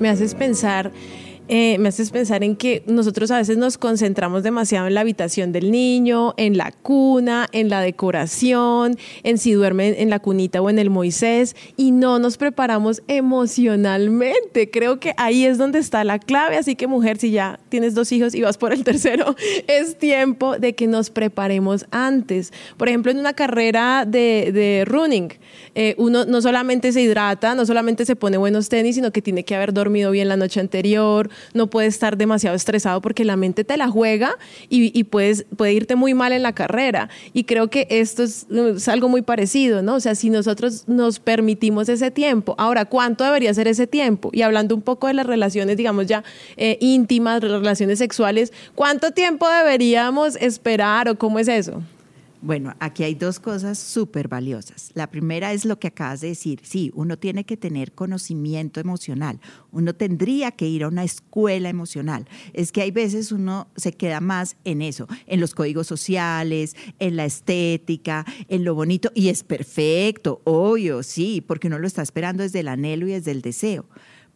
Me 0.00 0.08
haces 0.08 0.34
pensar 0.34 0.90
eh, 1.52 1.78
me 1.78 1.88
haces 1.88 2.12
pensar 2.12 2.44
en 2.44 2.54
que 2.54 2.84
nosotros 2.86 3.32
a 3.32 3.38
veces 3.38 3.58
nos 3.58 3.76
concentramos 3.76 4.44
demasiado 4.44 4.86
en 4.86 4.94
la 4.94 5.00
habitación 5.00 5.50
del 5.50 5.72
niño, 5.72 6.32
en 6.36 6.56
la 6.56 6.70
cuna, 6.70 7.48
en 7.50 7.68
la 7.68 7.80
decoración, 7.80 8.96
en 9.24 9.36
si 9.36 9.50
duerme 9.50 10.00
en 10.00 10.10
la 10.10 10.20
cunita 10.20 10.62
o 10.62 10.70
en 10.70 10.78
el 10.78 10.90
Moisés 10.90 11.56
y 11.76 11.90
no 11.90 12.20
nos 12.20 12.36
preparamos 12.36 13.02
emocionalmente. 13.08 14.70
Creo 14.70 15.00
que 15.00 15.12
ahí 15.16 15.44
es 15.44 15.58
donde 15.58 15.80
está 15.80 16.04
la 16.04 16.20
clave. 16.20 16.56
Así 16.56 16.76
que 16.76 16.86
mujer, 16.86 17.18
si 17.18 17.32
ya 17.32 17.58
tienes 17.68 17.96
dos 17.96 18.12
hijos 18.12 18.32
y 18.36 18.42
vas 18.42 18.56
por 18.56 18.72
el 18.72 18.84
tercero, 18.84 19.34
es 19.66 19.98
tiempo 19.98 20.56
de 20.56 20.76
que 20.76 20.86
nos 20.86 21.10
preparemos 21.10 21.84
antes. 21.90 22.52
Por 22.76 22.88
ejemplo, 22.88 23.10
en 23.10 23.18
una 23.18 23.32
carrera 23.32 24.04
de, 24.06 24.84
running, 24.86 25.32
eh, 25.74 25.96
uno 25.98 26.24
no 26.26 26.40
solamente 26.42 26.92
se 26.92 27.02
hidrata, 27.02 27.56
no 27.56 27.66
solamente 27.66 28.06
se 28.06 28.14
pone 28.14 28.36
buenos 28.36 28.68
tenis, 28.68 28.94
sino 28.94 29.10
que 29.10 29.20
tiene 29.20 29.42
que 29.44 29.56
haber 29.56 29.72
dormido 29.72 30.12
bien 30.12 30.28
la 30.28 30.36
noche 30.36 30.60
anterior, 30.60 31.28
no 31.54 31.68
puedes 31.68 31.94
estar 31.94 32.16
demasiado 32.16 32.56
estresado 32.56 33.00
porque 33.00 33.24
la 33.24 33.36
mente 33.36 33.64
te 33.64 33.76
la 33.76 33.88
juega 33.88 34.36
y, 34.68 35.04
puedes, 35.04 35.44
puede 35.56 35.72
irte 35.72 35.96
muy 35.96 36.14
mal 36.14 36.32
en 36.32 36.42
la 36.42 36.54
carrera. 36.54 37.08
Y 37.32 37.44
creo 37.44 37.68
que 37.68 37.86
esto 37.90 38.22
es, 38.22 38.46
algo 38.88 39.08
muy 39.08 39.22
parecido, 39.22 39.82
¿no? 39.82 39.96
O 39.96 40.00
sea, 40.00 40.14
si 40.14 40.30
nosotros 40.30 40.84
nos 40.86 41.18
permitimos 41.18 41.88
ese 41.88 42.10
tiempo, 42.10 42.54
ahora, 42.58 42.84
¿cuánto 42.84 43.24
debería 43.24 43.52
ser 43.54 43.68
ese 43.68 43.86
tiempo? 43.86 44.30
Y 44.32 44.42
hablando 44.42 44.74
un 44.74 44.82
poco 44.82 45.06
de 45.06 45.14
las 45.14 45.26
relaciones, 45.26 45.76
digamos 45.76 46.06
ya 46.06 46.24
eh, 46.56 46.78
íntimas, 46.80 47.40
relaciones 47.40 47.98
sexuales, 47.98 48.52
¿cuánto 48.74 49.12
tiempo 49.12 49.48
deberíamos 49.48 50.36
esperar 50.36 51.08
o 51.08 51.18
cómo 51.18 51.38
es 51.38 51.48
eso? 51.48 51.82
Bueno, 52.42 52.74
aquí 52.80 53.04
hay 53.04 53.14
dos 53.14 53.38
cosas 53.38 53.78
súper 53.78 54.28
valiosas. 54.28 54.92
La 54.94 55.10
primera 55.10 55.52
es 55.52 55.66
lo 55.66 55.78
que 55.78 55.88
acabas 55.88 56.22
de 56.22 56.28
decir. 56.28 56.60
Sí, 56.62 56.90
uno 56.94 57.18
tiene 57.18 57.44
que 57.44 57.58
tener 57.58 57.92
conocimiento 57.92 58.80
emocional. 58.80 59.40
Uno 59.72 59.94
tendría 59.94 60.50
que 60.50 60.66
ir 60.66 60.84
a 60.84 60.88
una 60.88 61.04
escuela 61.04 61.68
emocional. 61.68 62.26
Es 62.54 62.72
que 62.72 62.80
hay 62.80 62.92
veces 62.92 63.30
uno 63.30 63.68
se 63.76 63.92
queda 63.92 64.20
más 64.20 64.56
en 64.64 64.80
eso, 64.80 65.06
en 65.26 65.38
los 65.38 65.54
códigos 65.54 65.86
sociales, 65.86 66.76
en 66.98 67.16
la 67.16 67.26
estética, 67.26 68.24
en 68.48 68.64
lo 68.64 68.74
bonito. 68.74 69.12
Y 69.14 69.28
es 69.28 69.44
perfecto, 69.44 70.40
obvio, 70.44 71.02
sí, 71.02 71.44
porque 71.46 71.66
uno 71.66 71.78
lo 71.78 71.86
está 71.86 72.00
esperando 72.00 72.42
desde 72.42 72.60
el 72.60 72.68
anhelo 72.68 73.06
y 73.06 73.12
desde 73.12 73.32
el 73.32 73.42
deseo 73.42 73.84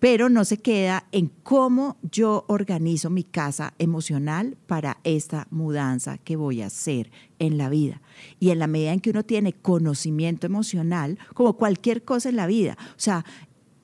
pero 0.04 0.28
no 0.28 0.44
se 0.44 0.58
queda 0.58 1.06
en 1.12 1.28
cómo 1.42 1.96
yo 2.02 2.44
organizo 2.49 3.08
mi 3.08 3.25
casa 3.25 3.73
emocional 3.78 4.58
para 4.66 4.99
esta 5.02 5.46
mudanza 5.50 6.18
que 6.18 6.37
voy 6.37 6.61
a 6.61 6.66
hacer 6.66 7.11
en 7.38 7.56
la 7.56 7.70
vida. 7.70 8.02
Y 8.38 8.50
en 8.50 8.58
la 8.58 8.66
medida 8.66 8.92
en 8.92 9.00
que 9.00 9.08
uno 9.08 9.23
tiene 9.23 9.54
conocimiento 9.54 10.46
emocional, 10.46 11.18
como 11.32 11.54
cualquier 11.54 12.04
cosa 12.04 12.28
en 12.28 12.37
la 12.37 12.46
vida, 12.46 12.76
o 12.90 12.99
sea, 13.00 13.25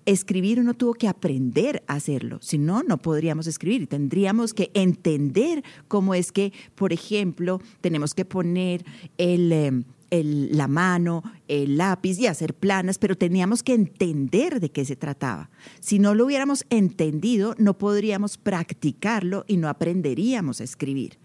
escribir 0.04 0.60
uno 0.60 0.74
tuvo 0.74 0.92
que 0.92 1.08
aprender 1.08 1.82
a 1.86 1.94
hacerlo, 1.94 2.36
si 2.42 2.58
no, 2.58 2.82
no 2.82 2.98
podríamos 2.98 3.46
escribir. 3.46 3.86
Tendríamos 3.86 4.52
que 4.52 4.70
entender 4.74 5.64
cómo 5.88 6.12
es 6.12 6.32
que, 6.32 6.52
por 6.74 6.92
ejemplo, 6.92 7.62
tenemos 7.80 8.12
que 8.12 8.26
poner 8.26 8.84
el... 9.16 9.86
La 10.10 10.66
mano, 10.66 11.22
el 11.46 11.76
lápiz 11.76 12.18
y 12.18 12.26
hacer 12.26 12.54
planas, 12.54 12.98
pero 12.98 13.16
teníamos 13.16 13.62
que 13.62 13.74
entender 13.74 14.60
de 14.60 14.70
qué 14.70 14.84
se 14.84 14.96
trataba. 14.96 15.50
Si 15.80 15.98
no 15.98 16.14
lo 16.14 16.26
hubiéramos 16.26 16.66
entendido, 16.70 17.54
no 17.58 17.78
podríamos 17.78 18.36
practicarlo 18.36 19.44
y 19.46 19.56
no 19.56 19.68
aprenderíamos 19.68 20.60
a 20.60 20.64
escribir. 20.64 21.18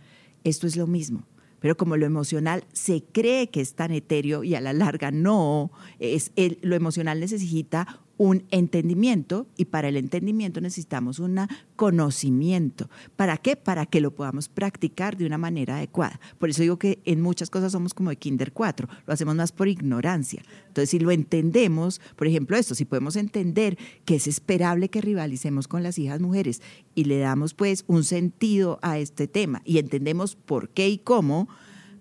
Esto 0.44 0.68
es 0.68 0.76
lo 0.76 0.88
mismo. 0.88 1.26
Pero 1.60 1.78
como 1.78 1.98
lo 1.98 2.06
emocional 2.06 2.64
se 2.74 3.04
cree 3.04 3.50
que 3.50 3.62
es 3.62 3.74
tan 3.74 3.92
etéreo 3.92 4.44
y 4.44 4.54
a 4.54 4.62
la 4.62 4.72
larga 4.72 5.10
no, 5.10 5.72
es 6.00 6.32
lo 6.62 6.76
emocional 6.76 7.20
necesita 7.20 8.05
un 8.18 8.44
entendimiento 8.52 9.48
y 9.58 9.66
para 9.66 9.90
el 9.90 9.98
entendimiento 9.98 10.62
necesitamos 10.62 11.20
un 11.20 11.40
conocimiento. 11.76 12.90
¿Para 13.16 13.38
qué? 13.38 13.56
Para 13.56 13.86
que 13.86 14.02
lo 14.02 14.12
podamos 14.12 14.48
practicar 14.48 15.18
de 15.18 15.26
una 15.26 15.38
manera 15.38 15.78
adecuada. 15.78 16.20
Por 16.40 16.50
eso 16.50 16.62
digo 16.62 16.78
que 16.78 17.00
en 17.06 17.22
muchas 17.22 17.50
cosas 17.50 17.72
somos 17.72 17.94
como 17.94 18.10
de 18.10 18.16
Kinder 18.16 18.54
4, 18.54 18.88
lo 19.06 19.14
hacemos 19.14 19.36
más 19.36 19.52
por 19.52 19.68
ignorancia. 19.68 20.44
Entonces, 20.68 20.90
si 20.90 21.00
lo 21.00 21.12
entendemos, 21.12 22.00
por 22.16 22.28
ejemplo, 22.28 22.58
esto, 22.58 22.76
si 22.76 22.86
podemos 22.86 23.16
entender 23.16 23.78
que 24.06 24.16
es 24.16 24.28
esperable 24.28 24.90
que 24.90 25.02
rivalicemos 25.02 25.68
con 25.68 25.84
las 25.84 25.98
hijas 25.98 26.22
mujeres 26.22 26.62
y 26.94 27.06
le 27.06 27.20
damos 27.20 27.54
pues 27.54 27.84
un 27.88 28.04
sentido 28.04 28.80
a 28.82 28.98
este 28.98 29.28
tema 29.28 29.62
y 29.66 29.78
entendemos 29.78 30.36
por 30.36 30.70
qué 30.70 30.90
y 30.90 30.98
cómo, 30.98 31.50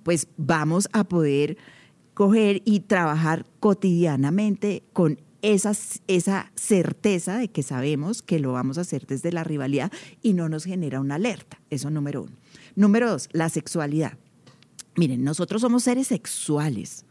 pues 0.05 0.29
vamos 0.37 0.89
a 0.93 1.05
poder 1.05 1.57
coger 2.15 2.63
y 2.65 2.81
trabajar 2.81 3.45
cotidianamente 3.59 4.85
con 4.93 5.19
esa, 5.53 5.73
esa 6.09 6.51
certeza 6.55 7.37
de 7.37 7.49
que 7.49 7.63
sabemos 7.63 8.23
que 8.23 8.39
lo 8.39 8.53
vamos 8.53 8.79
a 8.79 8.81
hacer 8.81 9.07
desde 9.07 9.31
la 9.31 9.45
rivalidad 9.45 9.93
y 10.23 10.33
no 10.33 10.49
nos 10.49 10.65
genera 10.65 11.01
una 11.01 11.17
alerta. 11.17 11.61
Eso 11.69 11.91
número 11.91 12.23
uno. 12.23 12.33
Número 12.77 13.11
dos, 13.11 13.29
la 13.33 13.51
sexualidad. 13.51 14.17
Miren, 14.97 15.23
nosotros 15.23 15.61
somos 15.61 15.83
seres 15.83 16.07
sexuales, 16.07 17.05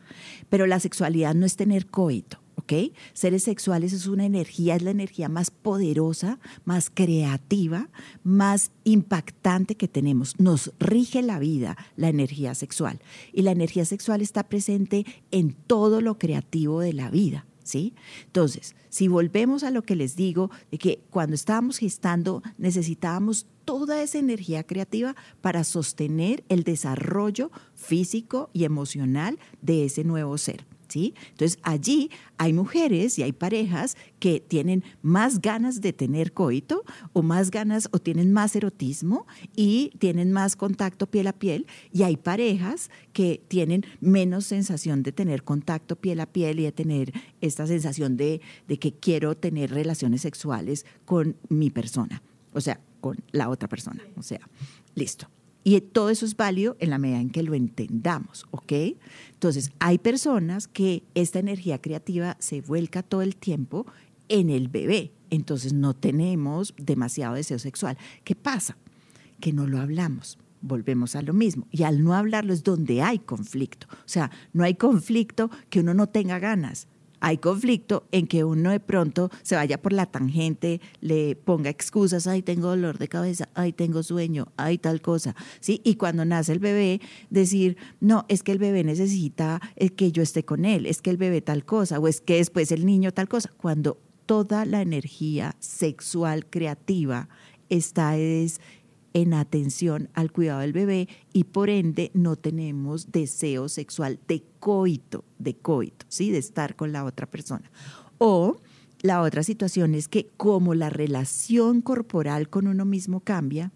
pero 0.50 0.66
la 0.66 0.80
sexualidad 0.80 1.36
no 1.36 1.46
es 1.46 1.56
tener 1.56 1.86
coito. 1.86 2.40
¿ok? 2.56 2.74
Seres 3.13 3.44
sexuales 3.44 3.94
es 3.94 4.08
una 4.08 4.25
energía, 4.25 4.75
es 4.75 4.82
la 4.82 4.92
energía 4.92 5.30
más 5.30 5.52
poderosa, 5.52 6.40
más 6.66 6.90
creativa, 6.90 7.90
más 8.24 8.72
impactante 8.84 9.75
que 9.75 9.88
tenemos. 9.88 10.40
Nos 10.40 10.72
rige 10.80 11.22
la 11.22 11.38
vida 11.38 11.78
la 11.98 12.10
energía 12.10 12.56
sexual. 12.56 13.00
Y 13.32 13.44
la 13.44 13.52
energía 13.52 13.86
sexual 13.86 14.22
está 14.22 14.50
presente 14.50 15.06
en 15.30 15.54
todo 15.54 16.02
lo 16.02 16.18
creativo 16.18 16.80
de 16.80 16.94
la 16.94 17.12
vida. 17.12 17.46
¿Sí? 17.63 17.93
Entonces, 18.25 18.75
si 18.89 19.08
volvemos 19.08 19.63
a 19.63 19.72
lo 19.72 19.82
que 19.84 19.96
les 19.96 20.15
digo, 20.15 20.51
de 20.72 20.77
que 20.77 21.03
cuando 21.10 21.36
estábamos 21.36 21.77
gestando 21.77 22.43
necesitábamos 22.58 23.48
toda 23.65 24.01
esa 24.01 24.20
energía 24.20 24.63
creativa 24.63 25.15
para 25.41 25.63
sostener 25.63 26.43
el 26.50 26.63
desarrollo 26.63 27.51
físico 27.75 28.50
y 28.53 28.65
emocional 28.65 29.39
de 29.62 29.86
ese 29.86 30.03
nuevo 30.03 30.38
ser. 30.38 30.65
Entonces 30.96 31.60
allí 31.64 32.10
hay 32.38 32.54
mujeres 32.54 33.18
y 33.20 33.24
hay 33.24 33.32
parejas 33.32 33.96
que 34.20 34.40
tienen 34.40 34.84
más 35.02 35.42
ganas 35.42 35.82
de 35.82 35.94
tener 35.94 36.34
coito 36.34 36.84
o 37.14 37.22
más 37.22 37.52
ganas 37.52 37.90
o 37.92 38.00
tienen 38.00 38.32
más 38.32 38.56
erotismo 38.56 39.26
y 39.56 39.92
tienen 40.00 40.32
más 40.32 40.56
contacto 40.56 41.08
piel 41.08 41.28
a 41.28 41.34
piel 41.34 41.68
y 41.92 42.04
hay 42.04 42.18
parejas 42.18 42.90
que 43.12 43.42
tienen 43.48 43.86
menos 44.02 44.46
sensación 44.46 45.04
de 45.04 45.12
tener 45.12 45.44
contacto 45.44 45.96
piel 45.96 46.20
a 46.20 46.26
piel 46.26 46.60
y 46.60 46.64
de 46.64 46.72
tener 46.72 47.14
esta 47.42 47.68
sensación 47.68 48.18
de, 48.18 48.42
de 48.68 48.78
que 48.78 48.94
quiero 48.94 49.36
tener 49.36 49.72
relaciones 49.72 50.22
sexuales 50.22 50.86
con 51.06 51.36
mi 51.50 51.70
persona, 51.70 52.22
o 52.54 52.62
sea, 52.62 52.80
con 53.02 53.18
la 53.32 53.50
otra 53.50 53.68
persona, 53.68 54.02
o 54.16 54.24
sea, 54.24 54.40
listo. 54.96 55.28
Y 55.63 55.79
todo 55.79 56.10
eso 56.10 56.25
es 56.25 56.36
válido 56.36 56.75
en 56.79 56.89
la 56.89 56.98
medida 56.98 57.22
en 57.22 57.29
que 57.29 57.43
lo 57.43 57.53
entendamos, 57.53 58.46
¿ok? 58.51 58.74
Entonces, 59.32 59.72
hay 59.79 59.98
personas 59.98 60.67
que 60.67 61.03
esta 61.15 61.39
energía 61.39 61.79
creativa 61.79 62.36
se 62.39 62.62
vuelca 62.62 63.01
todo 63.01 63.22
el 63.22 63.36
tiempo 63.36 63.86
en 64.27 64.50
el 64.50 64.67
bebé, 64.67 65.12
entonces 65.29 65.74
no 65.74 65.93
tenemos 65.93 66.74
demasiado 66.77 67.36
deseo 67.36 67.60
sexual. 67.60 67.98
¿Qué 68.24 68.36
pasa? 68.36 68.77
Que 69.39 69.53
no 69.53 69.67
lo 69.67 69.79
hablamos. 69.79 70.38
Volvemos 70.62 71.15
a 71.15 71.22
lo 71.22 71.34
mismo. 71.34 71.67
Y 71.72 71.84
al 71.84 72.03
no 72.03 72.13
hablarlo 72.13 72.53
es 72.53 72.63
donde 72.63 73.01
hay 73.01 73.20
conflicto. 73.20 73.88
O 73.91 74.08
sea, 74.08 74.32
no 74.53 74.63
hay 74.63 74.75
conflicto 74.75 75.50
que 75.70 75.82
uno 75.82 75.93
no 75.93 76.08
tenga 76.08 76.39
ganas 76.39 76.88
hay 77.24 77.38
conflicto 77.38 78.03
en 78.12 78.27
que 78.27 78.44
uno 78.44 78.72
de 78.72 78.82
pronto 78.82 79.32
se 79.44 79.56
vaya 79.56 79.82
por 79.82 79.94
la 79.94 80.06
tangente, 80.06 80.82
le 81.00 81.38
ponga 81.38 81.70
excusas, 81.70 82.27
ay, 82.27 82.42
tengo 82.42 82.68
dolor 82.68 82.98
de 82.98 83.08
cabeza, 83.08 83.48
ay, 83.53 83.72
tengo 83.72 84.03
sueño, 84.03 84.51
ay, 84.58 84.77
tal 84.77 85.01
cosa, 85.01 85.34
¿sí? 85.62 85.80
Y 85.86 85.96
cuando 85.96 86.25
nace 86.25 86.51
el 86.51 86.60
bebé, 86.60 87.00
decir, 87.30 87.77
no, 88.01 88.25
es 88.27 88.44
que 88.44 88.51
el 88.51 88.58
bebé 88.58 88.84
necesita 88.84 89.62
eh, 89.77 89.88
que 89.88 90.12
yo 90.12 90.22
esté 90.22 90.44
con 90.44 90.65
él, 90.65 90.86
es 90.86 91.01
que 91.01 91.12
el 91.12 91.18
bebé 91.18 91.39
tal 91.39 91.63
cosa, 91.63 91.98
o 91.98 92.10
es 92.10 92.20
que 92.20 92.36
después 92.36 92.74
el 92.74 92.86
niño 92.86 93.13
tal 93.13 93.30
cosa, 93.30 93.50
cuando 93.56 93.98
toda 94.25 94.65
la 94.65 94.82
energía 94.82 95.56
sexual 95.60 96.46
creativa 96.46 97.30
está 97.70 98.18
es 98.18 98.60
en 99.13 99.34
atención 99.34 100.10
al 100.13 100.32
cuidado 100.32 100.60
del 100.62 100.74
bebé 100.74 101.08
y 101.32 101.46
por 101.46 101.70
ende 101.70 102.12
no 102.13 102.36
tenemos 102.36 103.12
deseo 103.12 103.70
sexual 103.70 104.20
de 104.27 104.43
coito, 104.60 105.24
de 105.39 105.55
coito, 105.55 106.05
¿sí? 106.10 106.32
de 106.32 106.39
estar 106.39 106.75
con 106.75 106.91
la 106.91 107.05
otra 107.05 107.27
persona. 107.27 107.72
O 108.17 108.58
la 109.01 109.22
otra 109.22 109.43
situación 109.43 109.96
es 109.96 110.08
que 110.08 110.29
como 110.38 110.75
la 110.75 110.89
relación 110.89 111.82
corporal 111.82 112.50
con 112.50 112.67
uno 112.67 112.86
mismo 112.86 113.20
cambia, 113.20 113.72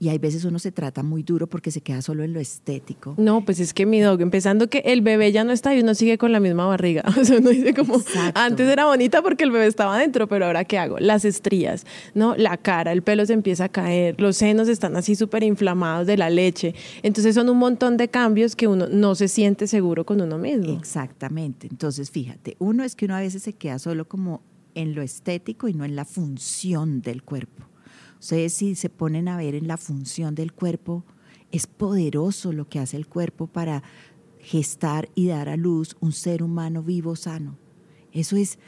y 0.00 0.08
hay 0.08 0.16
veces 0.16 0.46
uno 0.46 0.58
se 0.58 0.72
trata 0.72 1.02
muy 1.02 1.22
duro 1.22 1.46
porque 1.46 1.70
se 1.70 1.82
queda 1.82 2.00
solo 2.00 2.24
en 2.24 2.32
lo 2.32 2.40
estético. 2.40 3.14
No, 3.18 3.44
pues 3.44 3.60
es 3.60 3.74
que 3.74 3.84
mi 3.84 4.00
dog, 4.00 4.22
empezando 4.22 4.70
que 4.70 4.78
el 4.86 5.02
bebé 5.02 5.30
ya 5.30 5.44
no 5.44 5.52
está 5.52 5.74
y 5.74 5.80
uno 5.82 5.94
sigue 5.94 6.16
con 6.16 6.32
la 6.32 6.40
misma 6.40 6.66
barriga. 6.66 7.04
O 7.20 7.24
sea, 7.24 7.36
uno 7.36 7.50
dice 7.50 7.74
como, 7.74 8.00
antes 8.34 8.66
era 8.66 8.86
bonita 8.86 9.20
porque 9.20 9.44
el 9.44 9.50
bebé 9.50 9.66
estaba 9.66 9.96
adentro, 9.96 10.26
pero 10.26 10.46
ahora 10.46 10.64
¿qué 10.64 10.78
hago? 10.78 10.98
Las 10.98 11.26
estrías, 11.26 11.84
¿no? 12.14 12.34
La 12.34 12.56
cara, 12.56 12.92
el 12.92 13.02
pelo 13.02 13.26
se 13.26 13.34
empieza 13.34 13.64
a 13.64 13.68
caer, 13.68 14.18
los 14.18 14.38
senos 14.38 14.68
están 14.68 14.96
así 14.96 15.16
súper 15.16 15.42
inflamados 15.42 16.06
de 16.06 16.16
la 16.16 16.30
leche. 16.30 16.74
Entonces 17.02 17.34
son 17.34 17.50
un 17.50 17.58
montón 17.58 17.98
de 17.98 18.08
cambios 18.08 18.56
que 18.56 18.68
uno 18.68 18.86
no 18.90 19.14
se 19.14 19.28
siente 19.28 19.66
seguro 19.66 20.06
con 20.06 20.22
uno 20.22 20.38
mismo. 20.38 20.78
Exactamente. 20.78 21.68
Entonces, 21.70 22.10
fíjate, 22.10 22.56
uno 22.58 22.84
es 22.84 22.96
que 22.96 23.04
uno 23.04 23.16
a 23.16 23.20
veces 23.20 23.42
se 23.42 23.52
queda 23.52 23.78
solo 23.78 24.08
como 24.08 24.40
en 24.74 24.94
lo 24.94 25.02
estético 25.02 25.68
y 25.68 25.74
no 25.74 25.84
en 25.84 25.94
la 25.94 26.06
función 26.06 27.02
del 27.02 27.22
cuerpo. 27.22 27.69
Ustedes 28.20 28.52
si 28.52 28.74
se 28.74 28.90
ponen 28.90 29.28
a 29.28 29.36
ver 29.36 29.54
en 29.54 29.66
la 29.66 29.78
función 29.78 30.34
del 30.34 30.52
cuerpo, 30.52 31.04
es 31.50 31.66
poderoso 31.66 32.52
lo 32.52 32.68
que 32.68 32.78
hace 32.78 32.96
el 32.96 33.06
cuerpo 33.06 33.46
para 33.46 33.82
gestar 34.38 35.08
y 35.14 35.26
dar 35.26 35.48
a 35.48 35.56
luz 35.56 35.96
un 36.00 36.12
ser 36.12 36.42
humano 36.42 36.82
vivo 36.82 37.16
sano. 37.16 37.58
Eso 38.12 38.36
es 38.36 38.58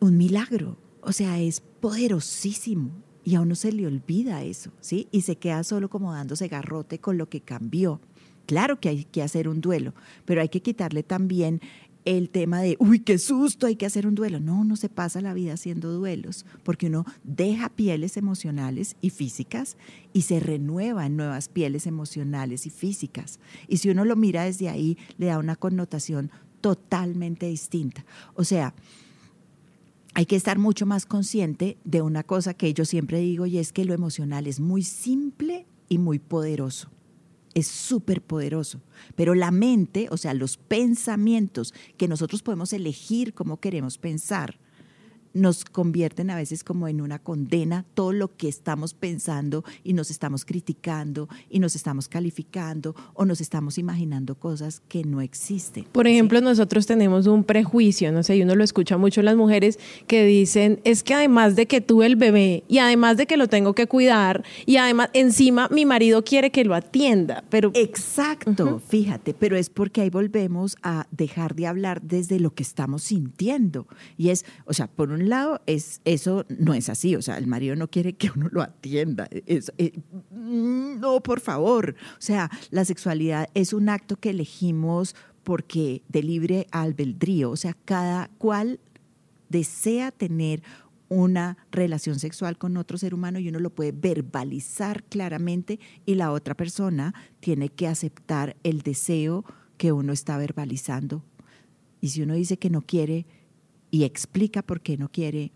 un 0.00 0.16
milagro, 0.16 0.76
o 1.02 1.12
sea, 1.12 1.40
es 1.40 1.60
poderosísimo 1.60 2.90
y 3.24 3.34
a 3.34 3.40
uno 3.40 3.54
se 3.54 3.72
le 3.72 3.86
olvida 3.86 4.42
eso, 4.42 4.70
¿sí? 4.80 5.08
Y 5.10 5.22
se 5.22 5.36
queda 5.36 5.64
solo 5.64 5.88
como 5.90 6.12
dándose 6.12 6.48
garrote 6.48 6.98
con 6.98 7.18
lo 7.18 7.28
que 7.28 7.40
cambió. 7.40 8.00
Claro 8.46 8.80
que 8.80 8.88
hay 8.88 9.04
que 9.04 9.22
hacer 9.22 9.48
un 9.48 9.60
duelo, 9.60 9.92
pero 10.24 10.40
hay 10.40 10.48
que 10.48 10.62
quitarle 10.62 11.02
también 11.02 11.60
el 12.04 12.30
tema 12.30 12.60
de, 12.60 12.76
uy, 12.78 13.00
qué 13.00 13.18
susto, 13.18 13.66
hay 13.66 13.76
que 13.76 13.86
hacer 13.86 14.06
un 14.06 14.14
duelo. 14.14 14.40
No, 14.40 14.64
no 14.64 14.76
se 14.76 14.88
pasa 14.88 15.20
la 15.20 15.34
vida 15.34 15.54
haciendo 15.54 15.92
duelos, 15.92 16.46
porque 16.62 16.86
uno 16.86 17.04
deja 17.24 17.68
pieles 17.68 18.16
emocionales 18.16 18.96
y 19.00 19.10
físicas 19.10 19.76
y 20.12 20.22
se 20.22 20.40
renueva 20.40 21.06
en 21.06 21.16
nuevas 21.16 21.48
pieles 21.48 21.86
emocionales 21.86 22.66
y 22.66 22.70
físicas. 22.70 23.40
Y 23.66 23.78
si 23.78 23.90
uno 23.90 24.04
lo 24.04 24.16
mira 24.16 24.44
desde 24.44 24.68
ahí, 24.68 24.96
le 25.18 25.26
da 25.26 25.38
una 25.38 25.56
connotación 25.56 26.30
totalmente 26.60 27.46
distinta. 27.46 28.04
O 28.34 28.44
sea, 28.44 28.74
hay 30.14 30.26
que 30.26 30.36
estar 30.36 30.58
mucho 30.58 30.86
más 30.86 31.06
consciente 31.06 31.78
de 31.84 32.02
una 32.02 32.22
cosa 32.24 32.54
que 32.54 32.72
yo 32.74 32.84
siempre 32.84 33.20
digo 33.20 33.46
y 33.46 33.58
es 33.58 33.72
que 33.72 33.84
lo 33.84 33.94
emocional 33.94 34.46
es 34.46 34.60
muy 34.60 34.82
simple 34.82 35.66
y 35.88 35.98
muy 35.98 36.18
poderoso 36.18 36.90
es 37.54 37.66
súper 37.66 38.22
poderoso. 38.22 38.80
Pero 39.16 39.34
la 39.34 39.50
mente, 39.50 40.08
o 40.10 40.16
sea, 40.16 40.34
los 40.34 40.56
pensamientos 40.56 41.74
que 41.96 42.08
nosotros 42.08 42.42
podemos 42.42 42.72
elegir 42.72 43.34
cómo 43.34 43.58
queremos 43.58 43.98
pensar, 43.98 44.58
nos 45.38 45.64
convierten 45.64 46.30
a 46.30 46.36
veces 46.36 46.64
como 46.64 46.88
en 46.88 47.00
una 47.00 47.18
condena 47.18 47.84
todo 47.94 48.12
lo 48.12 48.36
que 48.36 48.48
estamos 48.48 48.94
pensando 48.94 49.64
y 49.84 49.92
nos 49.92 50.10
estamos 50.10 50.44
criticando 50.44 51.28
y 51.48 51.60
nos 51.60 51.76
estamos 51.76 52.08
calificando 52.08 52.94
o 53.14 53.24
nos 53.24 53.40
estamos 53.40 53.78
imaginando 53.78 54.34
cosas 54.34 54.82
que 54.88 55.04
no 55.04 55.20
existen. 55.20 55.84
Por 55.92 56.06
ejemplo, 56.06 56.40
nosotros 56.40 56.86
tenemos 56.86 57.26
un 57.26 57.44
prejuicio, 57.44 58.12
no 58.12 58.22
sé, 58.22 58.36
y 58.36 58.42
uno 58.42 58.54
lo 58.54 58.64
escucha 58.64 58.98
mucho 58.98 59.20
en 59.20 59.26
las 59.26 59.36
mujeres 59.36 59.78
que 60.06 60.24
dicen, 60.24 60.80
es 60.84 61.02
que 61.02 61.14
además 61.14 61.56
de 61.56 61.66
que 61.66 61.80
tuve 61.80 62.06
el 62.06 62.16
bebé 62.16 62.64
y 62.68 62.78
además 62.78 63.16
de 63.16 63.26
que 63.26 63.36
lo 63.36 63.48
tengo 63.48 63.74
que 63.74 63.86
cuidar 63.86 64.44
y 64.66 64.76
además 64.76 65.10
encima 65.12 65.68
mi 65.70 65.86
marido 65.86 66.24
quiere 66.24 66.50
que 66.50 66.64
lo 66.64 66.74
atienda, 66.74 67.44
pero... 67.48 67.70
Exacto, 67.74 68.80
fíjate, 68.86 69.34
pero 69.34 69.56
es 69.56 69.70
porque 69.70 70.00
ahí 70.00 70.10
volvemos 70.10 70.76
a 70.82 71.06
dejar 71.10 71.54
de 71.54 71.66
hablar 71.66 72.02
desde 72.02 72.40
lo 72.40 72.54
que 72.54 72.62
estamos 72.62 73.02
sintiendo. 73.02 73.86
Y 74.16 74.30
es, 74.30 74.44
o 74.64 74.72
sea, 74.72 74.86
por 74.86 75.10
un 75.10 75.27
lado, 75.28 75.60
es, 75.66 76.00
eso 76.04 76.44
no 76.48 76.74
es 76.74 76.88
así. 76.88 77.16
O 77.16 77.22
sea, 77.22 77.38
el 77.38 77.46
marido 77.46 77.76
no 77.76 77.88
quiere 77.88 78.14
que 78.14 78.30
uno 78.34 78.48
lo 78.50 78.62
atienda. 78.62 79.28
Eh, 79.30 80.00
no, 80.30 81.22
por 81.22 81.40
favor. 81.40 81.96
O 82.12 82.20
sea, 82.20 82.50
la 82.70 82.84
sexualidad 82.84 83.48
es 83.54 83.72
un 83.72 83.88
acto 83.88 84.16
que 84.16 84.30
elegimos 84.30 85.14
porque 85.44 86.02
de 86.08 86.22
libre 86.22 86.66
albedrío. 86.70 87.50
O 87.50 87.56
sea, 87.56 87.74
cada 87.84 88.28
cual 88.38 88.80
desea 89.48 90.10
tener 90.10 90.62
una 91.08 91.56
relación 91.72 92.18
sexual 92.18 92.58
con 92.58 92.76
otro 92.76 92.98
ser 92.98 93.14
humano 93.14 93.38
y 93.38 93.48
uno 93.48 93.60
lo 93.60 93.70
puede 93.70 93.92
verbalizar 93.92 95.04
claramente 95.04 95.80
y 96.04 96.16
la 96.16 96.32
otra 96.32 96.54
persona 96.54 97.14
tiene 97.40 97.70
que 97.70 97.86
aceptar 97.86 98.56
el 98.62 98.82
deseo 98.82 99.44
que 99.78 99.92
uno 99.92 100.12
está 100.12 100.36
verbalizando. 100.36 101.24
Y 102.00 102.10
si 102.10 102.22
uno 102.22 102.34
dice 102.34 102.58
que 102.58 102.70
no 102.70 102.82
quiere, 102.82 103.26
y 103.90 104.04
explica 104.04 104.62
por 104.62 104.80
qué 104.80 104.96
no 104.96 105.08
quiere, 105.08 105.52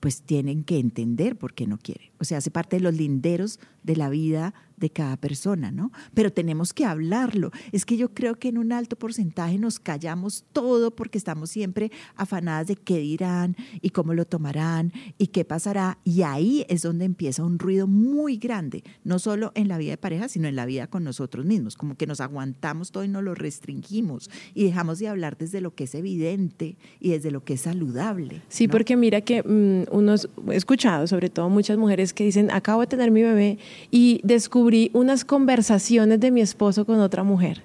pues 0.00 0.22
tienen 0.22 0.64
que 0.64 0.78
entender 0.78 1.36
por 1.36 1.54
qué 1.54 1.66
no 1.66 1.78
quiere. 1.78 2.09
O 2.20 2.24
sea, 2.24 2.38
hace 2.38 2.50
parte 2.50 2.76
de 2.76 2.82
los 2.82 2.94
linderos 2.94 3.58
de 3.82 3.96
la 3.96 4.10
vida 4.10 4.54
de 4.80 4.90
cada 4.90 5.16
persona, 5.16 5.70
¿no? 5.70 5.92
Pero 6.14 6.32
tenemos 6.32 6.72
que 6.72 6.84
hablarlo. 6.84 7.50
Es 7.70 7.84
que 7.84 7.96
yo 7.96 8.12
creo 8.14 8.38
que 8.38 8.48
en 8.48 8.58
un 8.58 8.72
alto 8.72 8.96
porcentaje 8.96 9.58
nos 9.58 9.78
callamos 9.78 10.44
todo 10.52 10.90
porque 10.96 11.18
estamos 11.18 11.50
siempre 11.50 11.92
afanadas 12.16 12.66
de 12.66 12.76
qué 12.76 12.98
dirán 12.98 13.56
y 13.82 13.90
cómo 13.90 14.14
lo 14.14 14.24
tomarán 14.24 14.92
y 15.18 15.28
qué 15.28 15.44
pasará. 15.44 15.98
Y 16.02 16.22
ahí 16.22 16.64
es 16.68 16.82
donde 16.82 17.04
empieza 17.04 17.44
un 17.44 17.58
ruido 17.58 17.86
muy 17.86 18.38
grande, 18.38 18.82
no 19.04 19.18
solo 19.18 19.52
en 19.54 19.68
la 19.68 19.76
vida 19.76 19.92
de 19.92 19.98
pareja, 19.98 20.28
sino 20.28 20.48
en 20.48 20.56
la 20.56 20.64
vida 20.64 20.86
con 20.86 21.04
nosotros 21.04 21.44
mismos, 21.44 21.76
como 21.76 21.94
que 21.96 22.06
nos 22.06 22.20
aguantamos 22.20 22.90
todo 22.90 23.04
y 23.04 23.08
nos 23.08 23.22
lo 23.22 23.34
restringimos 23.34 24.30
y 24.54 24.64
dejamos 24.64 24.98
de 24.98 25.08
hablar 25.08 25.36
desde 25.36 25.60
lo 25.60 25.74
que 25.74 25.84
es 25.84 25.94
evidente 25.94 26.78
y 26.98 27.10
desde 27.10 27.30
lo 27.30 27.44
que 27.44 27.54
es 27.54 27.60
saludable. 27.60 28.40
Sí, 28.48 28.66
porque 28.66 28.96
mira 28.96 29.20
que 29.20 29.42
mm, 29.42 29.94
unos, 29.94 30.30
he 30.50 30.56
escuchado 30.56 31.06
sobre 31.06 31.28
todo 31.28 31.50
muchas 31.50 31.76
mujeres 31.76 32.09
que 32.12 32.24
dicen, 32.24 32.50
acabo 32.50 32.80
de 32.80 32.86
tener 32.86 33.10
mi 33.10 33.22
bebé 33.22 33.58
y 33.90 34.20
descubrí 34.24 34.90
unas 34.94 35.24
conversaciones 35.24 36.20
de 36.20 36.30
mi 36.30 36.40
esposo 36.40 36.84
con 36.84 37.00
otra 37.00 37.22
mujer. 37.22 37.62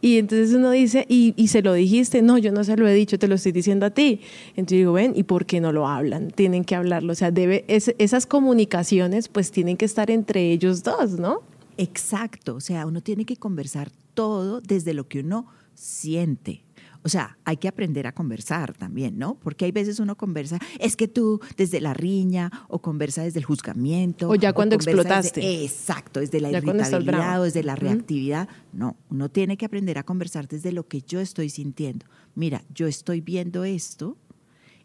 Y 0.00 0.18
entonces 0.18 0.54
uno 0.54 0.70
dice, 0.70 1.06
y, 1.08 1.34
se 1.48 1.62
lo 1.62 1.74
dijiste, 1.74 2.22
no, 2.22 2.38
yo 2.38 2.52
no 2.52 2.64
se 2.64 2.76
lo 2.76 2.86
he 2.88 2.94
dicho, 2.94 3.18
te 3.18 3.28
lo 3.28 3.34
estoy 3.34 3.52
diciendo 3.52 3.86
a 3.86 3.90
ti. 3.90 4.20
Entonces 4.50 4.78
digo, 4.78 4.92
ven, 4.92 5.12
¿y 5.14 5.22
por 5.22 5.46
qué 5.46 5.60
no 5.60 5.72
lo 5.72 5.86
hablan? 5.86 6.30
Tienen 6.30 6.64
que 6.64 6.74
hablarlo. 6.74 7.12
O 7.12 7.16
sea, 7.16 7.30
debe, 7.30 7.64
esas 7.68 8.26
comunicaciones 8.26 9.28
pues 9.28 9.50
tienen 9.50 9.76
que 9.76 9.84
estar 9.84 10.10
entre 10.10 10.50
ellos 10.52 10.82
dos, 10.82 11.12
¿no? 11.12 11.40
Exacto, 11.78 12.56
o 12.56 12.60
sea, 12.60 12.86
uno 12.86 13.00
tiene 13.00 13.24
que 13.24 13.36
conversar 13.36 13.90
todo 14.14 14.60
desde 14.60 14.94
lo 14.94 15.08
que 15.08 15.20
uno 15.20 15.46
siente. 15.74 16.62
O 17.04 17.08
sea, 17.08 17.36
hay 17.44 17.56
que 17.56 17.68
aprender 17.68 18.06
a 18.06 18.12
conversar 18.12 18.74
también, 18.74 19.18
¿no? 19.18 19.34
Porque 19.40 19.64
hay 19.64 19.72
veces 19.72 19.98
uno 19.98 20.16
conversa, 20.16 20.58
es 20.78 20.96
que 20.96 21.08
tú 21.08 21.40
desde 21.56 21.80
la 21.80 21.94
riña 21.94 22.50
o 22.68 22.80
conversa 22.80 23.22
desde 23.22 23.40
el 23.40 23.44
juzgamiento. 23.44 24.28
O 24.28 24.34
ya 24.36 24.52
cuando 24.52 24.76
explotaste. 24.76 25.64
exacto, 25.64 26.20
desde 26.20 26.40
la 26.40 26.50
irritabilidad 26.50 27.40
o 27.40 27.44
desde 27.44 27.62
la 27.64 27.74
reactividad. 27.74 28.48
No, 28.72 28.96
uno 29.10 29.28
tiene 29.28 29.56
que 29.56 29.66
aprender 29.66 29.98
a 29.98 30.04
conversar 30.04 30.46
desde 30.46 30.70
lo 30.70 30.86
que 30.86 31.02
yo 31.02 31.20
estoy 31.20 31.50
sintiendo. 31.50 32.06
Mira, 32.34 32.62
yo 32.72 32.86
estoy 32.86 33.20
viendo 33.20 33.64
esto 33.64 34.16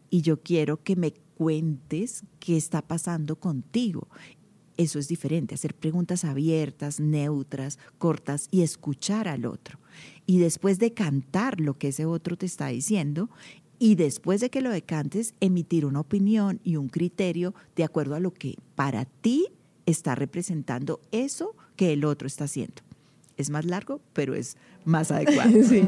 y 0.09 0.21
yo 0.21 0.41
quiero 0.41 0.81
que 0.83 0.95
me 0.95 1.13
cuentes 1.35 2.23
qué 2.39 2.57
está 2.57 2.81
pasando 2.81 3.35
contigo. 3.35 4.07
Eso 4.77 4.99
es 4.99 5.07
diferente, 5.07 5.55
hacer 5.55 5.73
preguntas 5.73 6.23
abiertas, 6.23 6.99
neutras, 6.99 7.79
cortas 7.97 8.47
y 8.51 8.61
escuchar 8.61 9.27
al 9.27 9.45
otro 9.45 9.79
y 10.27 10.39
después 10.39 10.77
de 10.77 10.93
cantar 10.93 11.59
lo 11.59 11.77
que 11.77 11.87
ese 11.87 12.05
otro 12.05 12.37
te 12.37 12.45
está 12.45 12.67
diciendo, 12.67 13.29
y 13.79 13.95
después 13.95 14.41
de 14.41 14.49
que 14.49 14.61
lo 14.61 14.71
decantes, 14.71 15.35
emitir 15.39 15.85
una 15.85 15.99
opinión 15.99 16.59
y 16.63 16.77
un 16.77 16.89
criterio 16.89 17.53
de 17.75 17.83
acuerdo 17.83 18.15
a 18.15 18.19
lo 18.19 18.33
que 18.33 18.55
para 18.75 19.05
ti 19.05 19.47
está 19.85 20.15
representando 20.15 20.99
eso 21.11 21.55
que 21.75 21.93
el 21.93 22.03
otro 22.03 22.27
está 22.27 22.45
haciendo. 22.45 22.81
Es 23.37 23.51
más 23.51 23.65
largo, 23.65 24.01
pero 24.13 24.33
es 24.33 24.57
más 24.83 25.11
adecuado. 25.11 25.63
sí. 25.63 25.87